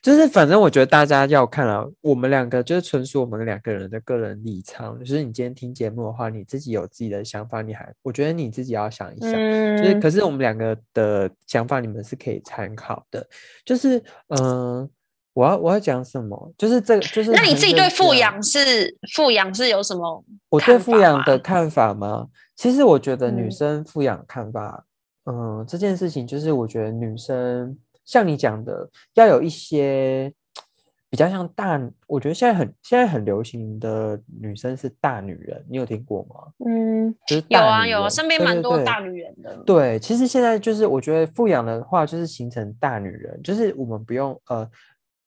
[0.00, 4.98] 就是反正我觉得大家要看啊，我们两个就是纯属我们两个人的个人立场。
[5.00, 9.32] 就是你今天听节目的话，你自己有自己的想法，你还我觉得你自己要想一想。
[9.32, 13.26] 就是可是我们两个的想法，你们是可以参考的。
[13.64, 14.88] 就是嗯，
[15.34, 16.52] 我要我要讲什么？
[16.56, 20.24] 就是这个就是那你自己对富养是富养是有什么？
[20.50, 22.28] 我对富养的看法吗？
[22.62, 24.86] 其实我觉得女生富养看法，
[25.24, 30.32] 嗯，这件事情就是我觉得女生像你讲的，要有一些
[31.10, 36.52] 比较像大，我觉得现在很现在很流行的女生是大女人，你有听过吗？
[36.64, 37.12] 嗯，
[37.48, 39.56] 有啊有啊，身边蛮多大女人的。
[39.66, 44.70] 对，其实现在就是我觉得富养的话，就是形成大女人，就是我们不用呃，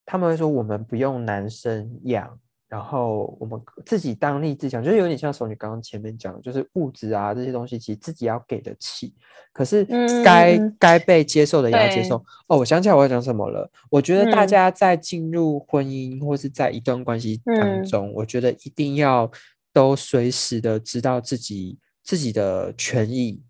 [0.06, 2.40] 他们会说我们不用男生养。
[2.68, 9.14] 然后我们自己当立自强，就是有点像说你刚刚前面讲，就是物质啊这些东西，其实自己要给得起。
[9.52, 9.84] 可是
[10.24, 12.16] 该该被接受的也要接受。
[12.48, 13.70] 哦，我想起来我要讲什么了。
[13.88, 19.30] 我觉得大家在进入婚姻或是在一段关系当中，我觉得一定要
[19.72, 23.40] 都随时的知道自己自己的权益。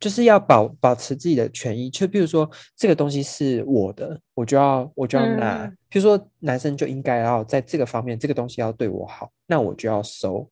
[0.00, 5.70] 就是要保保持自己的权益，就比如说这个东西是我的，我就要我就要拿。
[5.88, 10.48] 比如说男生就应该要在这个方面，这个东西要对我好，那我就要收，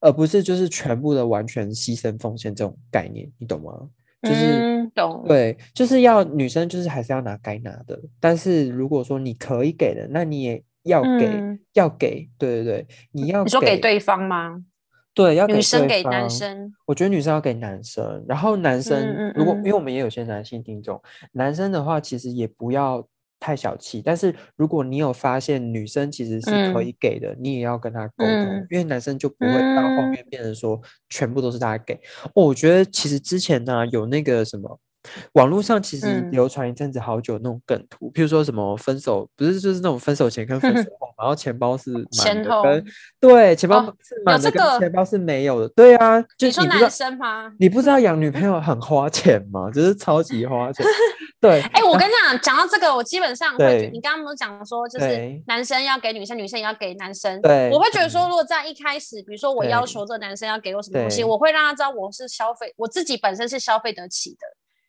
[0.00, 3.72] 而不是就是全部的完全牺牲奉献这种概念，你懂吗？
[4.22, 5.24] 就是懂。
[5.28, 12.28] 对，就是要女生就是还是要拿该拿的，但是如果说你可以给的，那你也要给，要给。
[12.36, 14.64] 对对对，你要你说给对方吗？
[15.18, 21.02] 对，要女生给男生，我觉得女生要给男生，然后男生如果因为我们也有些男性听众，
[21.32, 23.04] 男生的话其实也不要
[23.40, 31.94] 太小气，但是如果你有发现女生其实是可以给的，你也要跟他沟通，因为男生就不会到后面变成说全部都是他给。
[32.34, 34.78] 哦，我觉得其实之前呢有那个什么。
[35.32, 42.84] 网络上其实流传一阵子好久那种梗图，譬如说什么分手不是就是那种分手前跟分手 后，然后钱包是满的跟
[43.20, 47.52] 对钱包是满的跟钱包是没有的，对啊，就你说男生吗？
[47.58, 49.70] 你不知道养女朋友很花钱吗？
[49.70, 50.84] 就是超级花钱。
[51.40, 64.38] 对，哎，我跟你 讲，讲到这个，我基本上会，你刚刚不是讲说就是男生要给女生，女生也要给男生，对，我会觉得说，如果在一开始，比如说我要求这个男生要给我什么东西，我会让他知道我是消费，我自己本身是消费得起的。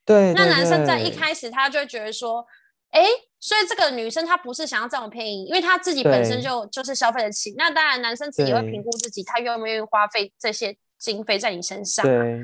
[0.09, 2.43] 对，那男生在一开始他就会觉得说，
[2.89, 3.03] 哎，
[3.39, 7.53] 所以这个女生她不是想要占我便宜，因为她自己本身就就是消费得起。
[7.55, 12.03] 那当然，男生自己会评估自己，他愿不愿意花费这些经费在你身上。
[12.03, 12.43] 对，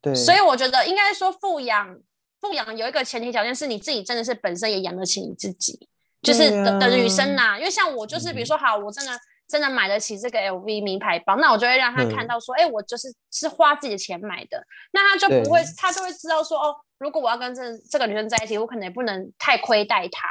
[0.00, 0.14] 对。
[0.14, 1.98] 所以我觉得应该说富养，
[2.40, 5.88] 富养有一个前提条件是你自己真的是本身也养得起你自己，
[6.22, 7.58] 就是的的女生呐。
[7.58, 9.10] 因为像我就是，比如说好，我真的。
[9.50, 20.28] 真的买得起这个 LV 名牌包，那我就会让他看到说，哎，我就是是花自己的钱买的，那他就不会，他就会知道说，哦，如果我要跟这这个女生在一起，我可能也不能太亏待她。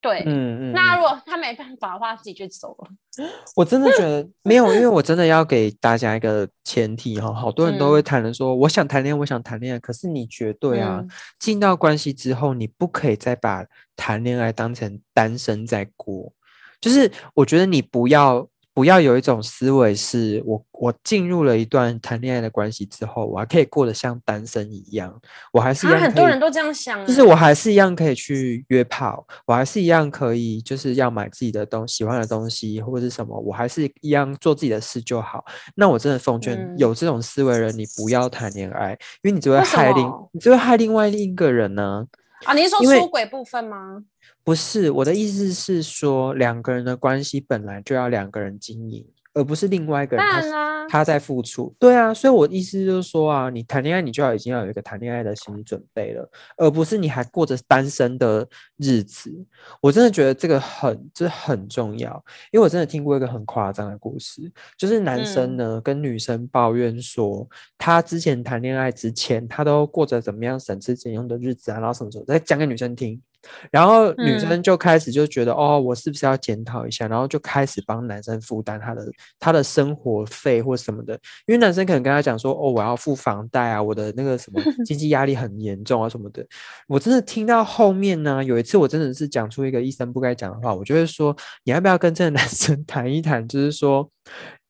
[0.00, 0.72] 对，嗯嗯。
[0.72, 2.88] 那如果他没办法的话，自己就走了。
[3.56, 11.02] 我真的觉得没有，因为我真的要给大家一个前提哈，好多人都会谈的说，我想谈恋爱，我想谈恋爱，可是你绝对啊，
[11.40, 13.64] 进到关系之后，你不可以再把
[13.96, 16.32] 谈恋爱当成单身在过，
[16.80, 18.46] 就是我觉得你不要。
[18.78, 25.12] 不要有一种思维，是我我进入了一段谈恋爱的关系之后，我还可以过得像单身一样，
[25.52, 35.44] 我还是很多人都这样想，就是我还是一样可以去约炮，我还是一样可以就是要买自己的东喜欢的东西或者是什么，我还是一样做自己的事就好。
[35.74, 42.06] 那我真的奉劝有这种思维人，你不要谈恋爱，因为你只会害另你只会害另外另一个人呢。
[42.44, 44.04] 啊，你是说出轨部分吗？
[44.48, 51.72] 不是，我的意思是说，两个人的关系本来就要两个人经营，而而不是另外一个人他啦，他在付出。
[51.78, 58.44] 对啊，所以我的意思就是说啊，你谈恋爱你就要已经要有一个谈恋爱的心理准备了，而不是你还过着单身的
[58.78, 59.32] 日子。
[59.80, 62.12] 我真的觉得这个很这很重要，
[62.50, 73.22] 因为我真的听过一个很夸张的故事，就是男生嗯呢、跟女生抱怨说，他之前谈恋爱之前，他都过着怎么样省吃俭用的日子啊，然后什么什么，再讲给女生听。
[73.70, 77.06] 然后女嗯生就开始就觉得，哦，我是不是要检讨一下？
[77.08, 79.06] 然后就开始帮男生负担他的
[79.38, 81.14] 他的生活费或什么的，
[81.46, 86.46] 因为男生可能跟他讲说，哦，我要付房贷啊，我的那个什么 经济压力很严重啊什么的。
[86.86, 93.46] 我真的听到后面呢，有一次我真的是讲出一个医生不该讲的话，我就会说，你要不要跟这个男生 谈一谈？
[93.48, 94.10] 就是说，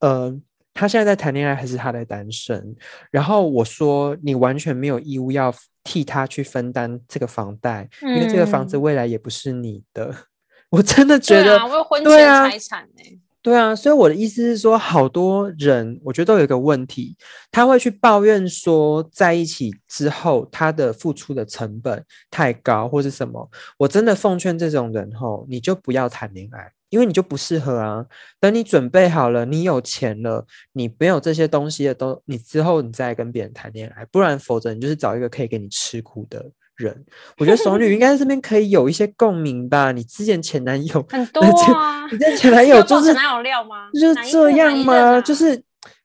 [0.01, 0.35] 呃，
[0.75, 2.77] 他现在在谈恋爱还是他在单身？
[3.11, 5.53] 然后我说，你完全没有义务要
[5.89, 10.15] 替他去分担这个房贷，因为这个房子嗯未来也不是你的。
[10.69, 13.03] 我真的觉得啊，我有婚前对啊财产呢、
[13.41, 17.17] 对啊，所以我的意思是说，好多人我觉得都有一个问题，
[17.51, 23.49] 他会去抱怨说，在一起之后他的付出的成本太高，或是什么。
[23.79, 28.05] 我真的奉劝这种人吼，你就不要谈恋爱，因为你就不适合啊。
[28.41, 36.45] 等你准备好了，你有钱了，你没有这些东西的都，你之后你再跟别人谈恋爱，不然否则你就是找一个可以给你吃苦的
[36.77, 37.05] 人。
[37.39, 39.93] 我觉得熟女应该在这边可以有一些共鸣吧。
[39.93, 41.41] 你之前前男友很多
[41.75, 42.07] 啊。
[42.11, 43.89] 你之前前男友就是哪有料吗？
[43.93, 45.21] 就是这样吗？
[45.21, 45.63] 就是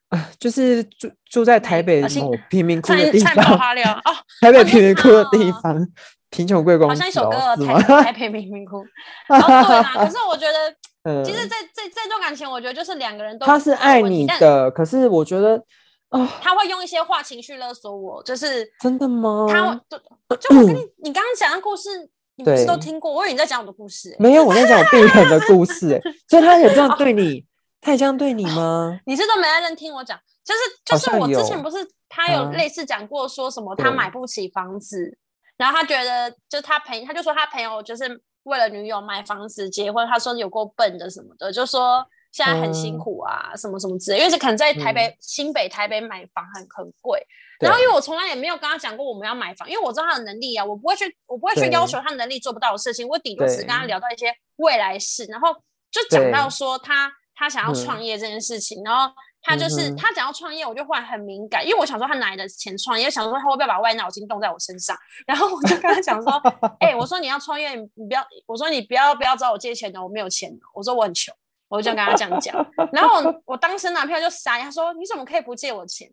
[0.09, 5.87] 啊，就是住住在台北某贫民窟的地方，哦，台北哦贫民窟的地方，
[6.33, 8.11] 贫穷贵公好像一首歌台？
[8.11, 8.79] 台北贫民窟。
[8.79, 8.85] 哦，
[9.29, 15.63] 对啦，可是我觉得， 嗯，其实这这这段感情，我觉得就是两个人都他是爱你的，可是我觉得
[16.09, 19.45] 啊，他会用一些话情绪勒索我，就是真的吗？
[19.49, 19.97] 他就
[20.37, 21.89] 就我跟你你刚刚讲的故事，
[22.35, 23.11] 你不是都听过？
[23.13, 27.45] 我以为你在讲我的故事欸，没有，我在讲我病人的故事，欸 所以他也这哦样对你，
[27.79, 28.99] 他也这样对你吗？
[29.05, 31.77] 你是都没认真听我讲，就是就是我之前不是
[32.09, 35.17] 他有啊类似讲过说什么他买不起房子，
[35.57, 47.25] 然后他觉得就是他朋他就说他朋友就是为了女友买房子结婚，他说有够笨的什么的，就说现在很辛嗯苦啊、什么什么之类，因为是可能在台北、新北台北买房很很贵，
[47.59, 47.87] 然后因对。
[47.87, 55.53] 为我从来也没有跟他讲过我们要买房，因为我知道他的能力啊，我不会去我不会去要求他能力做不到的事情，我顶多只跟他聊到一些未来事，然后
[55.91, 56.49] 就讲到对。
[56.49, 57.75] 说他他想要嗯。
[57.75, 59.13] 创业这件事情，然后
[59.43, 66.31] 他就是、嗯他讲要创业，我就忽然很敏感，因为我想说他哪来的钱创业，想说他会不会把歪脑筋动在我身上，然后我就跟他讲说，
[66.79, 71.35] 哎、我说你要创业，你你不要，我说你不要不要找我借钱的，我没有钱的，我说我很穷。
[71.69, 72.55] 我就跟他这样讲，
[72.93, 76.07] 然后我我当时男朋友就傻眼，他说你怎么可以不借我钱？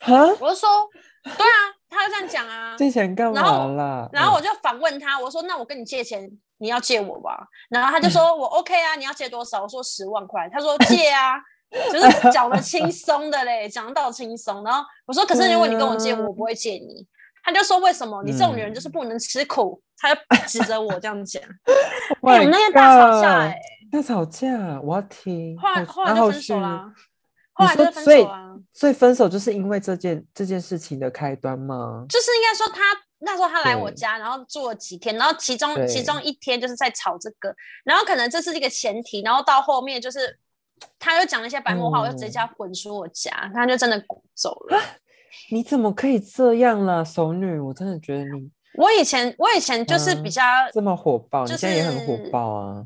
[0.00, 0.68] 哈，我就说，
[1.22, 2.74] 对啊，他就这样讲啊。
[2.76, 4.08] 借钱干然后嘛啦？
[4.12, 7.46] 然后嗯我就反问他，我说那我跟你借钱，你要借我吧？
[7.70, 9.62] 然后他就说我 OK 啊，你要借多少？
[9.62, 10.48] 我说十万块。
[10.52, 11.36] 他说借啊，
[11.92, 14.62] 就是讲的轻松的嘞， 讲到轻松。
[14.64, 17.06] 然后我说可是如果你跟我借，我不会借你。
[17.42, 19.80] 他就说为什么你这种女人嗯就是不能吃苦？
[19.98, 21.42] 他就指着我这样讲。
[22.22, 23.58] Oh 哎、我们那天大吵架哎、
[23.92, 25.58] 大吵架，我要听。
[25.58, 26.92] 后来后后来就分手那后续啦。
[27.52, 28.54] 后来就分手啊。
[28.72, 32.06] 所以分手就是因为这件这件事情的开端吗？
[32.08, 32.82] 就是应该说他
[33.18, 40.38] 那时候他来我家，然后住了几天，然后其中其中一天就是在吵这个，然后可能这是一个前提，然后到后面就是
[40.98, 44.78] 他就讲了一些白目话，我就直接嗯叫他滚出我家，他就真的滚走了。
[45.50, 47.58] 你怎么可以这样啦，熟女？
[47.58, 50.42] 我真的觉得你我以前我以前就是比嗯较，
[50.72, 52.84] 这么火爆，就你现在也很火爆啊。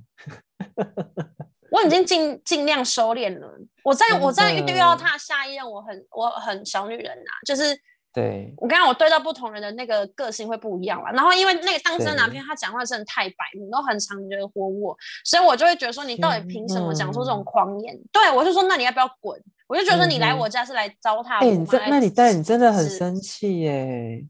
[1.71, 3.47] 我已经尽尽量收敛了。
[3.85, 7.79] 我在我在遇真到的他下一任，我很我很小女人呐、就是
[8.19, 17.97] 对，我刚刚我对到不同人的那个个性会不一样啦，然后因为那个当真的男对朋友他讲话真的太白你，都很常惹火我，所以我就会觉得说你到底天凭什么讲出这种狂言？
[18.11, 19.41] 对我就说那你要不要滚？
[19.69, 24.27] 我就觉得说你来我家是来糟蹋哎、我那你但你真的很生气耶？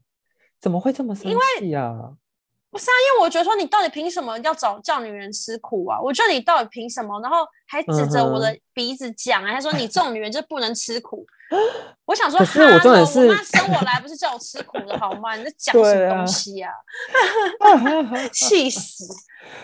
[0.61, 2.11] 怎么会这么生气啊？
[2.69, 5.99] 不是啊，因为我觉得说你到底凭什么要找叫女人吃苦啊？
[5.99, 7.19] 我觉得你到底凭什么？
[7.21, 11.25] 然后还指着我嗯的鼻子讲啊，还说你这种女人就不能吃苦。
[12.05, 15.35] 我想说，可是我重点哈喽我妈是生我来不是叫我吃苦的好吗？
[15.35, 16.71] 你在讲什么啊东西啊？
[18.33, 19.05] 气死！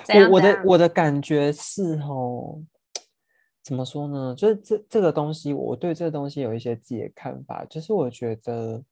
[0.04, 2.60] 怎我我的我的感觉是哦，
[3.64, 4.36] 怎么说呢？
[4.38, 7.66] 就是这这个东西，我对这个东西有一些自己的看法。
[7.70, 8.84] 就是我觉得，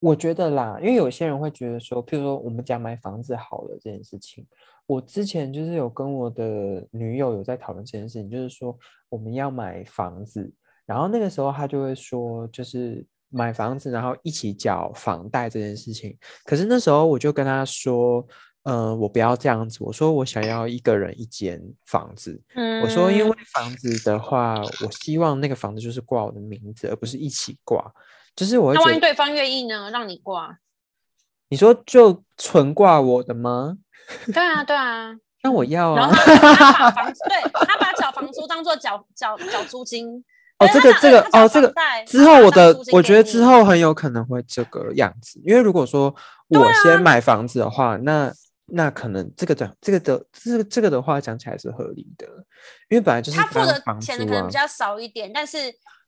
[0.00, 4.46] 我觉得啦，因为有些人会觉得说，譬如说我们家买房子好了这件事情，
[4.86, 8.76] 我之前就是有跟我的女友有在讨论这件事情，就是说
[9.08, 10.52] 我们要买房子，
[10.92, 16.14] 然后那个时候他就会说，就是买房子，然后一起缴房贷这件事情。
[16.44, 18.22] 可是那时候我就跟他说，
[18.64, 19.78] 呃，我不要这样子。
[19.80, 22.38] 我说我想要一个人一间房子。
[22.54, 27.90] 嗯我说因为房子的话，我希望那个房子就是挂我的名字，而不是一起挂。
[28.36, 29.90] 就是我，那万一对方愿意呢？
[29.90, 30.58] 让你挂？
[31.48, 33.78] 你说就纯挂我的吗？
[34.30, 35.16] 对啊，对啊。
[35.42, 35.96] 那我要啊。
[35.96, 40.22] 然后他把房，对他把缴房租当做缴缴缴租金。
[40.62, 41.72] 哦，这个这个哦，这个
[42.06, 45.40] 之后我的，我觉得之后很有可能会这个样子。
[45.44, 46.14] 因为如果说
[46.48, 48.32] 我先买房子的话，那
[48.66, 52.26] 那可能这个的这个的这个这个的话讲起来是合理的，
[52.88, 55.58] 因为本来就是他付的钱可能比较少一点，但是。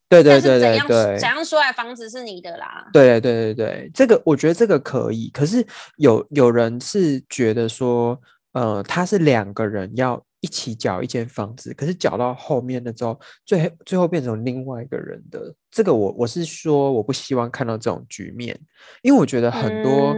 [0.06, 2.86] 对对对对对，怎样说来房子是你的啦？
[2.92, 5.30] 对对对对这个我觉得这个可以。
[5.32, 8.16] 可是有有人是觉得说，
[8.52, 15.54] 呃，他是两个人要一起缴一间房子，可是缴到后面的之后，最最后变成另外一个人的。
[15.70, 18.54] 这个我我是说，我不希望看到这种局面，
[19.02, 20.14] 因为我觉得很多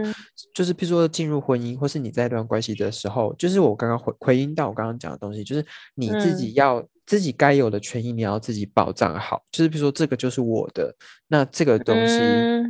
[0.53, 5.65] 就是譬如说进入婚姻，或是你在一段关系的时候，就是我刚刚回回应到我刚刚讲的东西，就是
[5.95, 6.85] 你自己要。
[7.07, 9.41] 自己该有的权益，你要自己保障好。
[9.49, 10.93] 就是比如说，这个就是我的，
[11.29, 12.17] 那这个东西，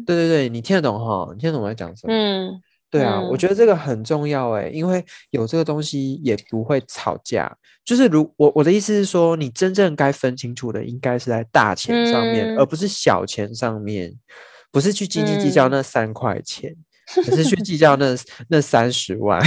[0.06, 1.28] 对对对，你听得懂哈？
[1.34, 2.14] 你听得懂我在讲什么？
[2.14, 7.54] 嗯，对啊，我觉得这个很重要哎，因为有这个东西也不会吵架。
[7.84, 14.14] 就是如我我的意思是说，你真正该分清楚的，应该是在大钱上面，而不是小钱上面，
[14.72, 16.76] 不是去斤斤计较那三块钱，
[17.16, 18.16] 而是去计 较那
[18.50, 19.42] 那三十万，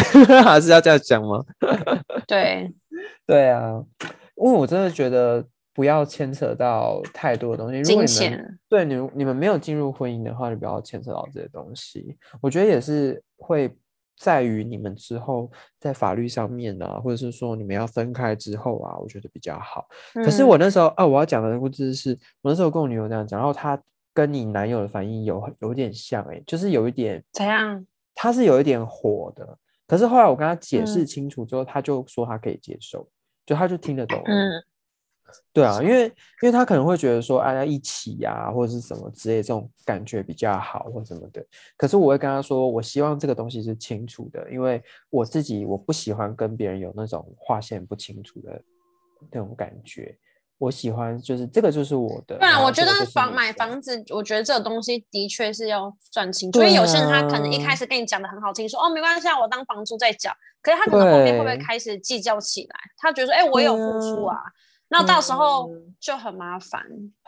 [0.44, 1.44] 还 是要这样讲吗？
[2.26, 2.70] 对，
[3.26, 3.82] 对啊。
[4.42, 5.44] 因为我真的觉得
[5.80, 7.82] 不要牵扯到太多的东西。
[7.82, 12.18] 金钱对你你们没有进入婚姻的话，就不要牵扯到这些东西。
[12.42, 13.74] 我觉得也是会
[14.18, 19.88] 在于你们之后在法律上面啊，或者是说你们要分开之后啊，我觉得比较好。
[20.12, 22.10] 可是我那时候啊，我要讲的故事是，
[22.42, 27.86] 我那时候跟我女友这样讲，然后她跟你男友的反应有有点像，哎，就是有一点怎样？
[28.14, 29.56] 他是有一点火的，
[29.86, 33.08] 可是后来我跟他解释清楚之后，他就说他可以接受。
[33.46, 34.62] 就他就听得懂，嗯，
[35.52, 41.44] 对啊，因为因为他可能会觉得说，哎呀，一起呀，或者是什么之类，这种感觉比较好，或什么的。
[41.76, 48.62] 可是我会跟他说，我希望这个东西是清楚的，因为我自己我不喜欢跟别人有那种划线不清楚的
[49.30, 50.16] 那种感觉。
[50.58, 52.36] 我喜欢就是这个就是我的。
[52.36, 56.58] 对啊，我觉得房买房子，我觉得这个东西的确是要算清楚。
[56.58, 60.30] 所以有些人他可能一开始跟你讲的很好听，说哦没关系，啊，我当房租在缴。
[60.60, 62.76] 可是他可能后面会不会开始计较起来？
[62.98, 64.36] 他觉得说，哎，我有付出啊，
[64.90, 66.82] 那到时候就很麻烦。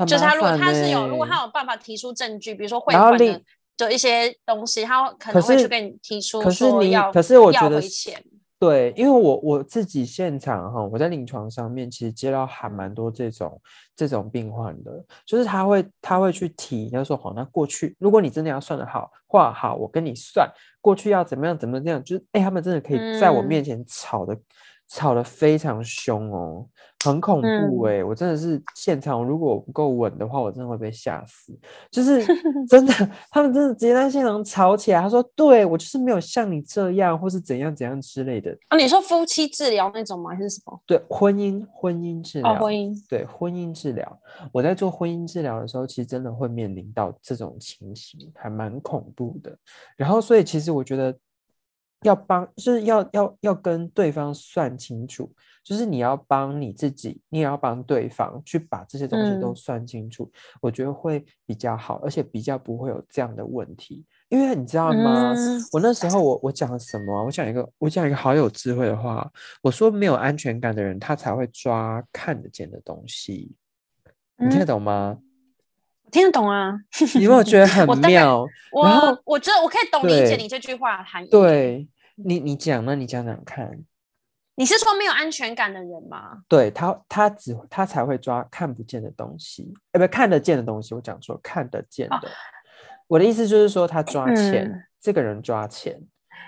[0.07, 3.43] 就是他如果他是有，如果他有办法提出证据，比如说汇款的
[3.77, 8.23] 的一些东西，他可能会去跟你提出说要可是我觉得钱。
[8.59, 13.61] 对，因为我我自己现场哈，我在临床上面其实接到还蛮多这种
[13.97, 20.49] 这种病患的，就是他会他会去提，他说好，那过去如果你真的要算的好话，好，我跟你算
[20.81, 24.39] 过去要怎么样怎么样，就是哎，他们真的可以在我面前吵的
[24.87, 26.65] 吵得非常凶哦。
[27.05, 28.05] 很恐怖哎！
[28.05, 31.59] 我真的是现场，如果我不够稳的话，我真的会被吓死。
[31.91, 32.25] 就是
[32.69, 32.93] 真的，
[33.31, 35.01] 他们真的直接在现场吵起来。
[35.01, 40.31] 他说：“对我就是没有像你这样，或是怎样怎样之类的。”啊，你说夫妻治疗那种吗？
[40.35, 40.81] 还是什么？
[40.87, 42.55] 对，婚姻婚姻治疗。
[42.57, 44.21] 婚姻对婚姻治疗。
[44.53, 49.57] 我在做婚姻治疗的时候，其实真的会面临到这种情形，还蛮恐怖的。
[49.97, 51.15] 然后，所以其实我觉得
[52.03, 55.33] 要帮，就是要要要跟对方算清楚。
[55.65, 60.29] 就是你要帮你自己，你也要帮对方去把这些东西都算清楚，
[60.61, 64.05] 我觉得会比较好，而且比较不会有这样的问题。
[64.29, 65.33] 因为你知道吗？
[65.73, 67.25] 我那时候我我讲了什么？
[67.25, 69.31] 我讲一个我讲一个好有智慧的话，
[69.63, 73.55] 我说没有安全感的人，他才会抓看得见的东西。
[74.39, 75.19] 你听得懂吗？
[76.11, 76.77] 听得懂啊！
[77.15, 78.45] 你有没有觉得很 妙？
[78.73, 81.29] 我我觉得我可以懂理解你这句话含义。
[81.31, 83.85] 对你你讲呢你讲讲看。
[84.55, 86.43] 你是说没有安全感的人吗？
[86.47, 90.95] 对他，他只他才会抓看不见的东西，哎，不看得见的东西。
[90.95, 92.29] 我讲错，看得见的。
[93.07, 95.95] 我的意思就是说，他抓钱，这个人抓钱，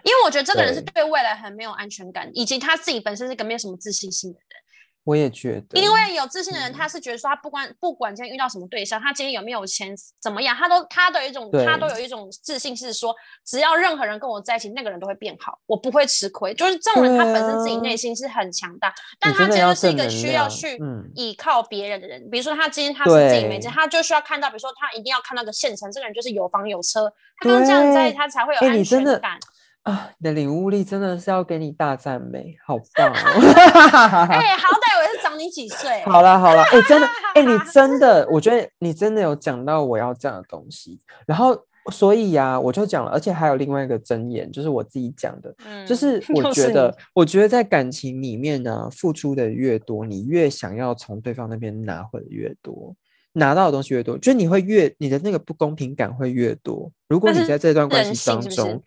[0.05, 4.64] 因为我觉得这个人是对未来很没有安全感，以及他自己本身是个没有什么自信心的人。
[5.05, 16.55] 我也觉得，因为有自信的人，他是觉得说，他不管不管今天遇到什么对象，他今天有没有钱怎么样，他都他的一种他都有一种自信，是说只要任何人跟我在一起，那个人都会变好，我不会吃亏。
[16.55, 20.81] 就是这种人，他本身自己内心是很强大，但他真的是一个需要去
[21.15, 22.31] 依靠别人的人。
[22.31, 29.39] 比如说他今天他是自己没钱，他就需要看到，比如说他一定要看到个现成，这个人就是有房有车，他跟这样在，他才会有安全感。
[29.85, 33.13] 啊，你的领悟力真的是要给你大赞美，好 棒！
[33.13, 33.13] 哎，
[34.57, 36.03] 好歹我也是长你几岁。
[36.07, 37.07] 好了好了，哎，真的，
[37.37, 40.99] 哎，你真的，我觉得你真的有讲到我要讲的东西。
[41.27, 41.55] 然后
[41.93, 45.55] 所以呀，我就讲了，而且还有另外一个箴言，就是我自己讲的，
[45.87, 52.97] 就是我觉得，我觉得在感情里面呢，付出的越多，你越想要从对方那边拿回的越多，
[53.35, 56.91] 拿到的东西越多，就你会越你的那个不公平感会越多。
[57.07, 58.83] 如果你在这段关系当中，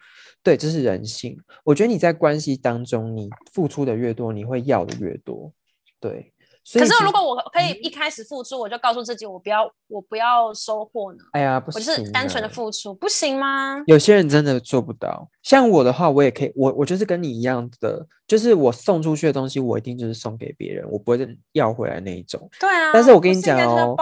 [0.47, 1.37] 对，这是人性。
[1.65, 5.51] 我觉得你在关系当中，你付出的越多，你会要的越多，
[5.99, 6.31] 对。
[6.73, 11.19] 可是如果我可以一开始付出，我就告诉自己我不要我不要收获呢？
[11.33, 13.83] 哎呀，不行，我就是单纯的付出，不行吗？
[13.87, 15.29] 有些人真的做不到。
[15.47, 22.49] 像我的话，我也可以，我我就是跟你一样的，就是我送出去的东西，我一定就是送给别人，我不会要回来那一种。
[22.59, 22.91] 对啊。
[22.91, 23.95] 但是我跟你讲哦，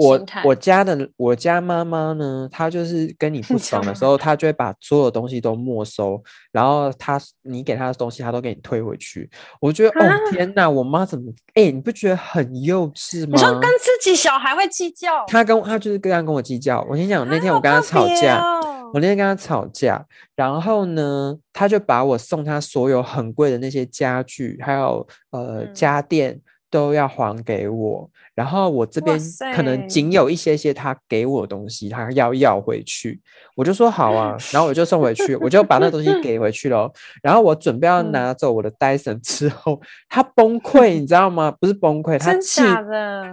[0.00, 6.20] 我我家的我家妈妈呢，她就是跟你不 爽的时候，她就会把所有东西都没收，
[6.50, 9.30] 然后她你给她的东西，她都给你退回去。
[9.60, 13.34] 我觉得哦天哪，我妈怎么哎，你不觉得很幼稚吗？
[13.34, 15.24] 你说跟自己小孩会计较？
[15.28, 16.84] 她跟她就是这样跟我计较。
[16.90, 18.44] 我跟你讲，那天我跟她吵架。
[18.92, 26.40] 我那天跟他吵架，然后呢，他就把我送他所有很贵的那些家具，还有呃家电。
[26.70, 29.18] 都要还给我，然后我这边
[29.54, 33.20] 可能仅有一些些他给我的东西，他要要回去，
[33.56, 36.90] 我就说好啊，然后我就送回去，我就把那东西给回去了。
[37.22, 41.50] 然后我准备要拿走我的 Dyson 之后，他崩溃，你知道吗？
[41.60, 42.62] 不是崩溃，他气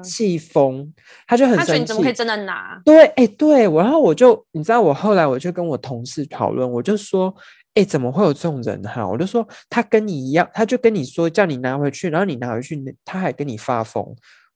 [0.02, 0.92] 气疯，
[1.28, 1.86] 他就很生气。
[1.86, 2.82] 怎么可以真的拿？
[2.84, 7.34] 对，哎，对我，然后我就你知道，我后来我就跟我同事讨论，我就说。
[7.78, 9.08] 哎，怎么会有这种人哈？
[9.08, 12.76] 我就说他跟你一样，他就跟你说叫你拿回去，然后你拿回去，
[13.06, 14.04] 他还跟你发疯。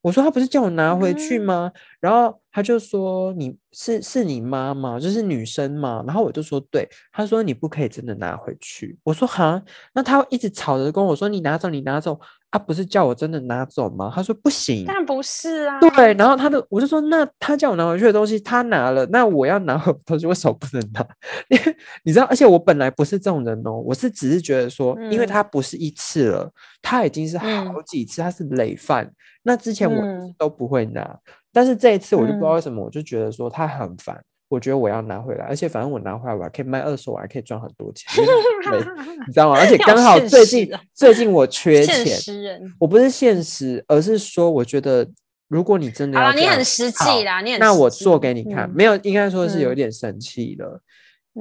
[0.02, 1.72] 我说他不是叫我拿回去吗？
[2.00, 6.04] 然后他就说你是是你妈妈，就是女生嘛。
[6.08, 8.98] 然后我就说对，他说你不可以真的拿回去。
[9.04, 9.62] 我说哈，
[9.94, 12.20] 那他一直吵着跟我说你拿走，你拿走。
[12.52, 14.12] 他不是叫我真的拿走吗？
[14.14, 15.80] 他说不行，但不是啊。
[15.80, 21.08] 对，然后他的我就说，那他叫我拿回去的东西，他拿了，那我要拿回东西，为什么不能拿？
[22.04, 29.10] 你知道，而且我本来不是这种人哦，我是只是觉得说，因为他不是一次了，他已经是好几次，他是累犯。
[29.44, 30.04] 那之前我
[30.38, 31.18] 都不会拿，
[31.54, 34.22] 但是这一次我就不知道为什么，我就觉得说他很烦。
[34.52, 38.22] 我觉得我要拿回来，而且反正我拿回来，我还可以卖二手，我还可以赚很多钱，
[39.26, 39.58] 你知道吗？
[39.58, 45.08] 而且刚好最近最近我缺钱，我不是现实，而是说我觉得
[45.48, 50.82] 如果你真的要，你很实际啦，你很那我做给你看，没有应该说是有点生气了，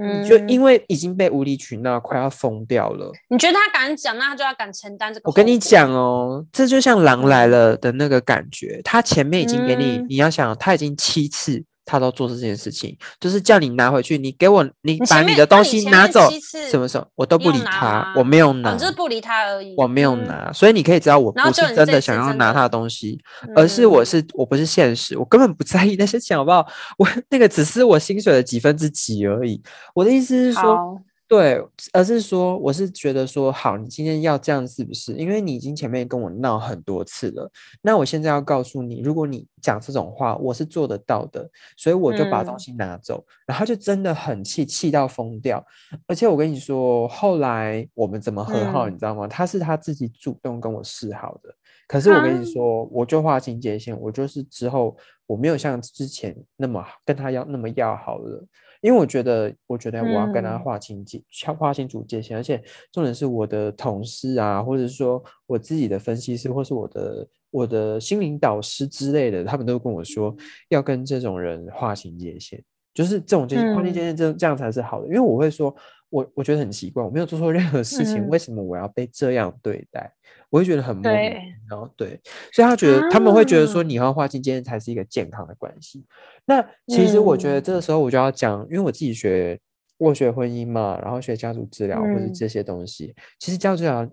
[0.00, 3.10] 嗯，就因为已经被无理取闹，快要疯掉了。
[3.28, 5.28] 你觉得他敢讲，那他就要敢承担这个。
[5.28, 11.64] 我跟你讲哦，这就像狼来了的那个感觉，他前面已经给你，你要想他已经七次。
[11.90, 16.30] 他都做这件事情，就是叫你拿回去，你给我，你把你的东西拿走。
[16.70, 19.74] 什么时候我都不理他，我没有拿，就是不理他而已。
[19.76, 23.18] 我没有拿，所以你可以知道我不是真的想要拿他的东西，
[23.56, 26.64] 而是我是我不是现实，我根本不在意那些钱，好不好？
[26.96, 29.60] 我 那个只是我薪水的几分之几而已。
[29.94, 31.00] 我的意思是说。
[31.30, 35.12] 对，而是说，我是觉得说，好，你今天要这样是不是？
[35.12, 37.48] 因为你已经前面跟我闹很多次了，
[37.82, 45.64] 那我现在要告诉你，如果你讲这种话，我是做得到的，所以我就把东西拿走，然后就真的很气，气到疯掉。
[46.08, 49.28] 而且我跟你说，后来我们怎么和好，你知道吗？
[49.28, 51.54] 他是他自己主动跟我示好的，
[51.86, 54.96] 可是我跟你说，我就划清界限，我就是之后
[55.28, 58.44] 我没有像之前那么跟他要那么要好了。
[58.80, 61.22] 因为我觉得，我觉得我要跟他划清界，
[61.58, 70.34] 划清楚界限，而且重点是我的同事啊，或者是说我自己的分析师，或是我的我的心灵导师之类的，他们都跟我说，
[70.68, 72.60] 要跟这种人划清界限，
[72.94, 75.08] 就是这种界限划清界限，这这样才是好的。
[75.08, 75.74] 因为我会说，
[76.10, 80.12] 我我觉得很奇怪，我没有做错任何事情，为什么我要被这样对待？
[80.50, 81.20] 我会觉得很莫名，
[81.68, 82.20] 然后对，
[82.52, 86.04] 所以他觉得他们会觉得说，你要划清界限才是一个健康的关系。
[86.44, 89.58] 那其实我觉得这个时候我就要讲，因为我自己学
[89.98, 94.10] 我学婚姻嘛，然后学家族治疗或者这些东西，其实家族治疗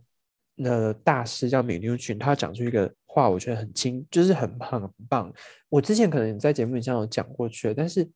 [0.57, 5.33] 的大师叫米纽群，他讲出一个话，我觉得很轻，就是很很棒。
[5.69, 8.07] 我之前可能在节目里上有讲过去了，但是。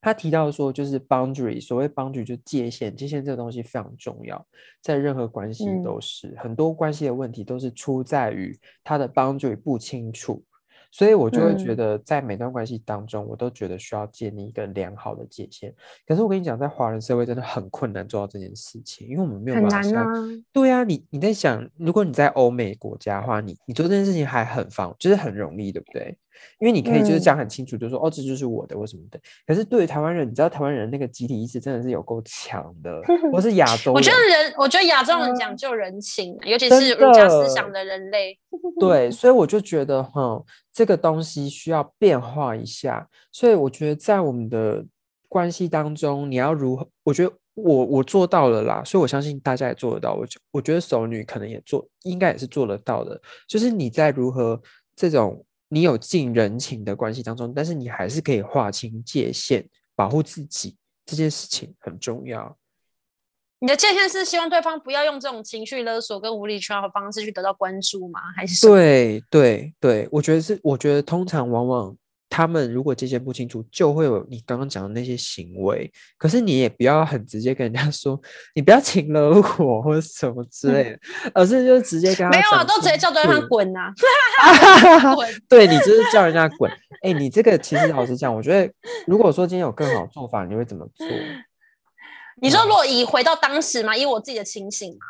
[0.00, 4.46] 他提到说，就是 boundary，所谓 boundary 就界限，界限这个东西非常重要，
[4.80, 10.44] 在任何关系都是，很多关系的问题都是出在于他的 boundary 不清楚，
[10.90, 15.74] 所以我就会觉得，在每段关系当中，我都觉得需要建立一个良好的界限。
[16.06, 19.82] 可是我跟你讲，在华人社会真的很困难做到这件事情，因为我们没有办法。
[19.82, 26.16] 像对啊，你你在想，如果你在欧美国家的话，你你做这件事情还很方，就是很容易，对不对？
[26.60, 29.18] 因为你可以就是讲很清楚，就说哦，这就是我的，为什么的。
[29.44, 33.02] 可是对于台湾人，你知道台湾人那个集体意识真的是有够强的。
[33.32, 38.38] 我是亚洲，我觉得人，我觉得亚洲人讲究人情，尤其是儒家思想的人类。
[38.78, 40.40] 对，所以我就觉得哈，
[40.78, 43.08] 这个东西需要变化一下。
[43.32, 44.86] 所以我觉得在我们的
[45.28, 46.88] 关系当中，你要如何？
[47.02, 50.14] 我觉得我我做到了啦，所以我相信大家也做得到。
[50.14, 53.20] 我我觉得熟女可能也做，应该也是做得到的。
[53.48, 54.62] 就是你在如何
[54.94, 62.56] 这种你有尽人情的关系当中，但是你还是可以划清界限，保护自己，这件事情很重要。
[63.60, 68.20] 你的界限是希望对方不要用这种情绪勒索跟无理取闹的方式去得到关注吗？
[68.36, 71.96] 还是对对对，我觉得是，我觉得通常往往。
[72.30, 75.90] 他们如果界限不清楚，就会有你刚刚讲的那些行为。
[76.18, 78.20] 可是你也不要很直接跟人家说，
[78.54, 80.98] 你不要请了我或者什么之类的，
[81.32, 83.90] 而是就直接跟他没有啊，都直接叫对方滚呐！
[85.48, 86.70] 对你就是叫人家滚。
[87.02, 88.70] 哎，你这个其实老实讲，我觉得
[89.06, 91.06] 如果说今天有更好做法，你会怎么做？
[92.40, 95.06] 你说如果以回到当时嘛，以我自己的清醒嘛？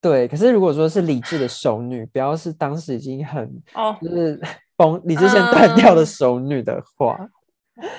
[0.00, 4.40] 对，可是如果说是理智的熟女，不要是当时已经很哦，就是。
[4.78, 7.18] 崩理智线断掉的熟女的话，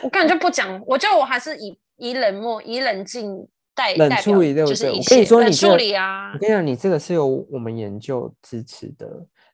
[0.02, 0.82] 我根本就不讲。
[0.88, 3.46] 我觉得我还是以以冷漠、以冷静
[3.76, 4.88] 代冷处理，对不对？
[4.88, 6.32] 我跟你说，你处理啊！
[6.34, 9.06] 我跟你讲，你这个是有我们研究支持的。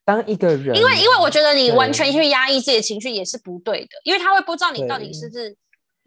[0.04, 5.50] 当一个人，因为因为我觉得你完全去压抑自己的情绪也是不对的，因为他会不知道你到底是不是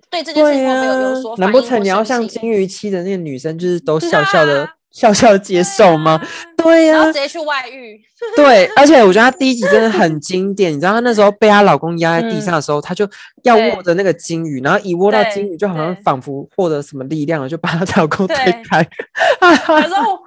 [0.10, 1.38] 对这件事情没有有所。
[1.38, 4.68] 难不成你要像金鱼期的那个女生，就是都笑笑的？
[4.91, 6.20] 笑笑接受吗？
[6.57, 8.01] 对呀，然后直接去外遇。
[8.36, 10.74] 对，而且我觉得她第一集真的很经典。
[10.74, 13.07] 你知道她那时候被她老公压在地上的时候，她就
[13.43, 18.36] 要握着那个金鱼，然后一握到金鱼，就好像仿佛获得什么力量了，就把她老公推
[18.68, 18.86] 开。
[19.39, 20.20] 然后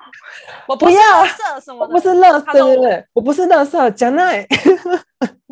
[0.66, 4.32] 我不要色什么，不是乐色，对对对，我不是乐色，讲那。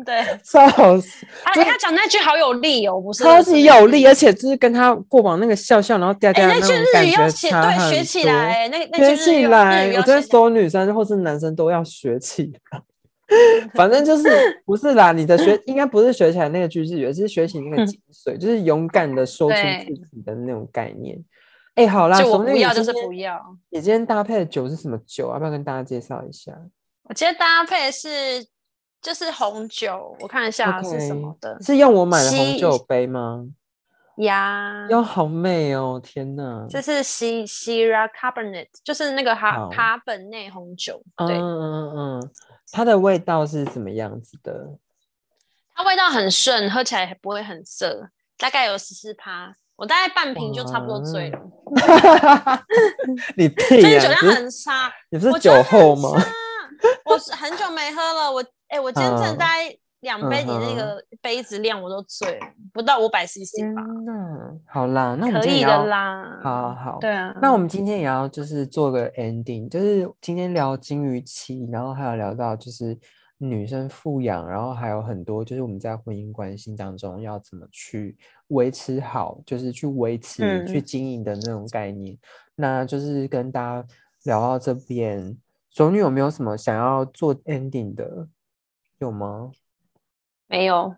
[0.03, 1.07] 对，超好笑！
[1.43, 12.81] 哎，他讲那句好有力哦，不是超级有力，而且就是跟他过往那个笑笑，然后嗲嗲那种感觉差很学起来，那那学起来，我觉得所有女生或是男生都要学起来。
[13.75, 14.27] 反正就是
[14.65, 21.17] 不是啦，你的学应该不是学起来那个句式，而是学习那个精髓，就是勇敢的说出自己的那种概念。
[21.75, 23.39] 哎，好啦，我不要就是不要。
[23.69, 25.31] 你今天搭配的酒是什么酒？
[25.31, 26.51] 要不要跟大家介绍一下？
[27.03, 28.47] 我今天搭配是。
[29.01, 33.47] 就是红酒，我看一下是什么的，是用我买的红酒杯吗？
[34.17, 35.99] 呀，哟，好美哦！
[36.03, 41.01] 天哪，这是西西拉 Cabernet，就是那个哈卡本内红酒。
[41.17, 42.31] 对，嗯嗯嗯，
[42.71, 44.77] 它的味道是什么样子的？
[45.73, 48.07] 它味道很顺，喝起来不会很涩，
[48.37, 51.39] 大概有十四趴，我大概半瓶就差不多醉了。
[53.35, 53.99] 你屁呀！
[53.99, 56.09] 酒量很差，你不是酒后吗？
[57.05, 58.45] 我是很久没喝了，我。
[58.67, 63.81] 哎，我今天正大概两杯，你那个杯子量我都醉了，不到五百 CC 吧。
[64.07, 66.39] 嗯好啦，那我们可以的啦。
[66.43, 67.35] 好好，对啊。
[67.41, 72.95] 那我们今天也要就是做个 ending，就是今天聊金鱼期，然后还有聊到就是
[73.43, 78.15] 女生富养，然后还有很多就是我们在婚姻关系当中要怎么去
[78.49, 82.15] 维持好，就是去维持、去经营的那种概念。
[82.55, 83.87] 那就是跟大家
[84.25, 85.35] 聊到这边，
[85.71, 88.27] 熟女有没有什么想要做 ending 的？
[88.99, 89.49] 有吗？
[90.47, 90.95] 没有，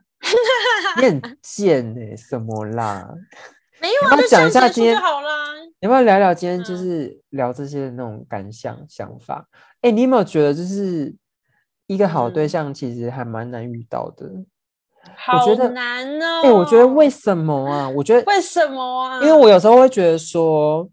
[0.99, 3.09] 你很贱哎，什么啦？
[3.79, 5.53] 没有啊，就讲一下今天好啦。
[5.79, 9.47] 要不要聊聊今天就是聊这些那种感想想法？
[9.81, 11.13] 哎，你有没有觉得就是
[11.87, 14.25] 一个好对象其实还蛮难遇到的？
[15.15, 16.41] 好难哦！
[16.43, 17.89] 哎，我觉得为什么啊？
[17.89, 19.19] 我觉得为什么啊？
[19.21, 20.87] 因为我有时候会觉得说。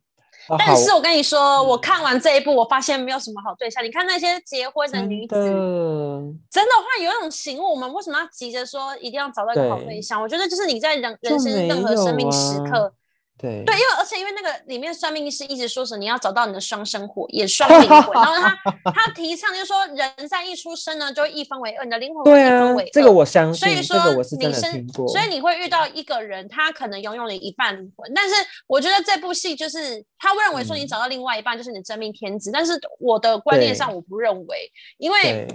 [0.58, 3.84] 但是我跟你说，我看完这一部，我发现没有什么好对象。
[3.84, 7.70] 你看那些结婚的女子，真的话有一种醒悟。
[7.70, 10.20] 我们为什么要急着说一定要找到一个好对象？
[10.20, 12.92] 我觉得就是你在人人生任何生命时刻。
[13.40, 13.64] 对。
[13.64, 18.58] 对，因为而且因为那个里面算命师一直说什么你要找到你的双生火，也双灵魂，然后他
[18.92, 22.90] 他提倡就是说人在一出生呢就一分为二，你的灵魂会一分为二。
[22.92, 23.52] 这个我相。
[23.52, 23.96] 信，所以说
[24.38, 28.34] 你生，所以你会遇到一个人，他可能拥有了一半灵魂，但是
[28.66, 35.46] 我觉得这部戏就是他认为说你找到另外一半就是你的真命天子，但是我的观念上我不认为，因为。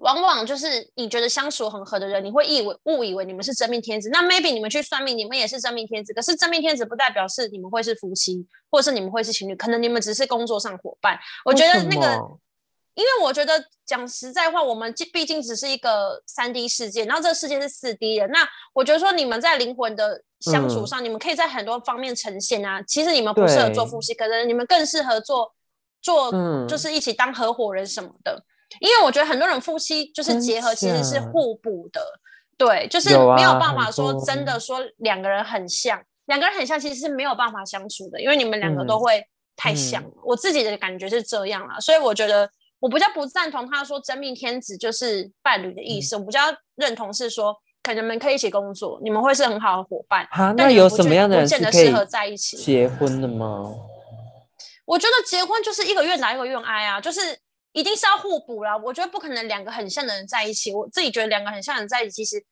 [0.00, 4.08] 往往就是你觉得相处很合的人，你会以为误以为你们是真命天子。
[4.10, 6.12] 那 maybe 你们去算命，你们也是真命天子。
[6.12, 11.18] 可是真命天子不代表是你们会是夫妻，或者是你们会是情侣，可能你们只是工作上伙伴。
[11.44, 12.16] 我觉得那个，
[12.94, 18.26] 因为我觉得讲实在话，我们毕竟只是一个三 D 世界，然后这个世界是四 D 的。
[18.28, 22.82] 那我觉得说你们在灵魂的相处上，你们可以在很多方面呈现啊。
[22.82, 25.52] 其实你们不适合做夫妻，可能你们更适合做
[26.00, 26.32] 做，
[26.66, 28.42] 就是一起当合伙人什么的。
[28.78, 32.00] 因为我觉得很多人夫妻就是结合，其实是互补的，
[32.56, 40.02] 对，就是没有办法说真的说两个人很像，两个人很像其实是没有办法相处的，因为你们两个都会太像。
[40.24, 42.48] 我自己的感觉是这样啊，所以我觉得
[42.78, 46.40] 我比较不赞同他说真命天子就是伴侣的意思，我比较
[46.76, 50.26] 认同是说可能你们可以一起工作，你们会是很好的伙伴。
[50.30, 53.74] 啊，那有什么样的人是适合在一起结婚的吗？
[54.86, 57.20] 我觉得结婚就是一个愿打一个愿挨啊，就是
[57.72, 58.76] 一定是要互补啦。
[58.76, 60.74] 我觉得不可能两个很像的人在一起。
[60.74, 62.44] 我自己觉得两个很像的人在一起，其实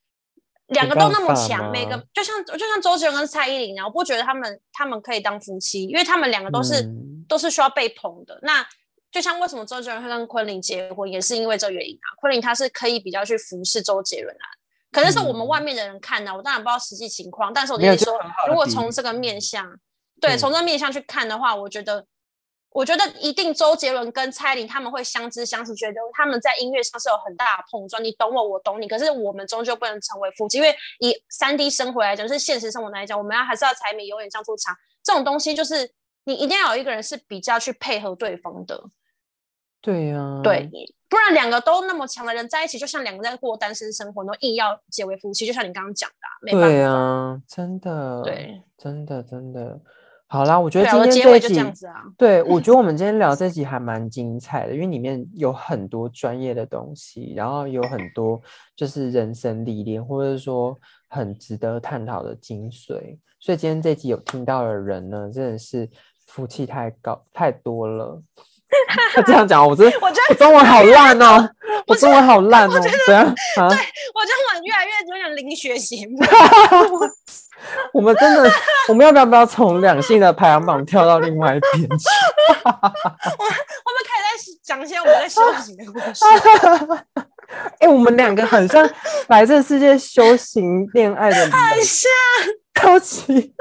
[0.69, 6.89] 两个都那么强，每个就像就像周杰伦跟蔡依林啊，我不觉得他们他们可以当夫妻，因为他们两个都是
[7.29, 8.39] 都是需要被捧的。
[8.43, 8.65] 那
[9.11, 12.07] 就像为什么周杰伦会跟昆凌结婚，也是因为这原因啊。
[12.21, 14.47] 昆凌她是可以比较去服侍周杰伦啊，
[14.93, 18.15] 可能是我们外面的人看呢，我当然不知道实际情况，但是我跟你说，
[18.49, 19.67] 如果从这个面相，
[20.21, 22.07] 对，从这个面相去看的话，我觉得。
[22.71, 28.03] 我觉得一定周杰伦跟蔡琳他们会相知相识，觉得他们在音乐上是有很大的碰撞。
[28.03, 35.91] 你懂我，我懂你，可是我们终究不能成为夫妻，因为以三 D 生活来讲，是现实生活来讲，我们要还是要柴米油盐酱醋茶这种东西，就是
[36.25, 38.85] 你一定要有一个人是比较去配合对方的。
[39.81, 40.69] 对呀，对，
[41.09, 49.81] 不然两个都那么强的人在一起，就像两个在过单身生活，都硬要结为夫妻，就像你刚刚讲的，对呀，真的，对，真的，真的。
[50.31, 51.59] 好啦，我觉得今天这一集，
[52.19, 58.39] 对我 觉得我们今天聊这集还蛮精彩的，因为里面有很多专业的东西，然后有很多
[58.77, 63.17] 就是人生历练，或者说很值得探讨的精髓。
[63.41, 65.89] 所以今天这集有听到的人呢，真的是
[66.27, 68.23] 福气太高太多了。
[69.27, 71.49] 这样讲，我真的，我觉得 中文好烂哦，
[71.87, 73.25] 我中文好烂哦，怎样？
[73.35, 73.79] 对
[74.15, 76.07] 我中文越来越有点零学习。
[77.93, 78.49] 我们真的，
[78.89, 82.07] 我们要不要不要从两性的排行榜跳到另外一边去？
[82.65, 86.25] 我我们可以再讲一些我们在修行的故事。
[87.81, 88.89] 哎，我们两个很像
[89.27, 92.09] 来这世界修行恋爱的，很像
[92.75, 93.53] 高级，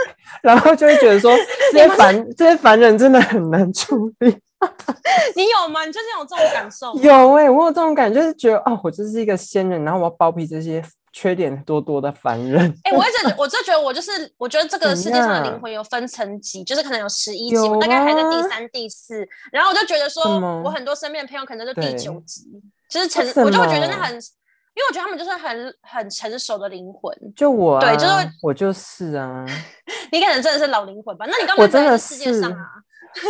[0.43, 1.35] 然后就会觉得说
[1.71, 4.37] 这些凡这些凡人真的很难处理。
[5.35, 5.85] 你有吗？
[5.85, 6.93] 你最近有这种感受？
[6.95, 10.83] 有哎，我有这种感觉，就是觉得哦，我就是一个仙人，然后我要包庇这些。
[11.13, 20.23] 缺点多多的凡人，哎， 我一直我就觉得我就是，我觉得这个世界上的灵魂有分层级，就是可能有十一级，我大概还在第三、第四，然后我就觉得说，
[20.61, 22.45] 我很多身边的朋友可能就第九级，
[22.87, 28.11] 就是成，我就会觉得那很，因为我觉得他们就是很很成熟的灵魂，就我，对，就是
[28.43, 29.43] 我就是啊，
[30.11, 31.25] 你可能真的是老灵魂吧？
[31.27, 32.59] 那你刚刚在世界上啊？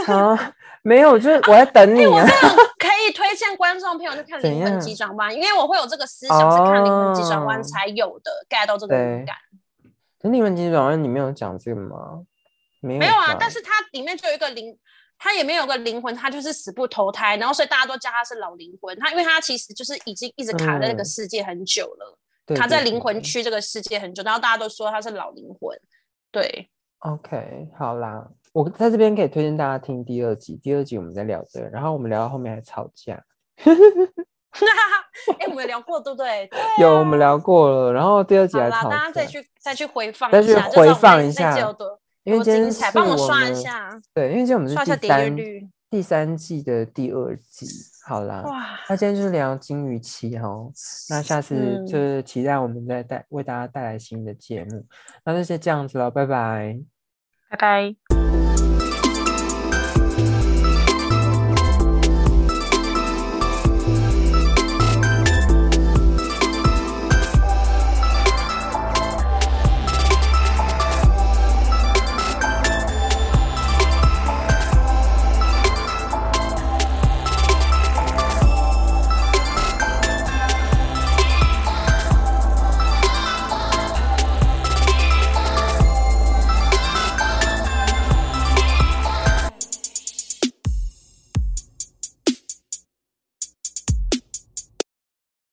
[0.07, 2.25] 啊，没有，就是我在等你啊。
[2.77, 9.35] 可以推荐观众朋友去看《灵魂急转弯》，因为我会有这个思想，是看《灵魂急转弯》才有的，get 到这个灵感。
[10.31, 12.23] 《灵魂急转弯》你没有讲这个吗？
[12.79, 13.35] 没有，没有啊。
[13.39, 14.77] 但是它里面就有一个灵，
[15.17, 18.97] 它也没有个灵魂，它就是死不投胎，然后所以大家都叫它是老灵魂。
[18.99, 25.77] 它因为它其实就是已经一直卡在那个世界很久了，卡在灵魂区这个世界很久，然后大家都说它是老灵魂。
[26.31, 26.69] 对
[26.99, 28.27] ，OK，好啦。
[28.53, 33.23] 我在这边可以推荐大家听第二集，第二集我们在聊这个，然后我们聊到后面还吵架。
[35.39, 36.49] 哎，我们聊过对不对？
[36.79, 37.93] 有，我们聊过了。
[37.93, 38.89] 然后第二集还吵架。
[38.89, 41.57] 大家再去再去回放，再去回放一下，
[42.23, 43.89] 因为今天帮我刷一下。
[44.13, 45.35] 对，因为今天我们是第三
[45.89, 47.67] 第三季的第二集。
[48.05, 48.43] 好啦，
[48.87, 50.47] 那今天就是聊金鱼期哈，
[51.09, 54.85] 那下次就是期待我们再带为大家带来新的节目。
[55.25, 56.79] 那就先这样子了，拜拜，
[57.49, 58.06] 拜拜。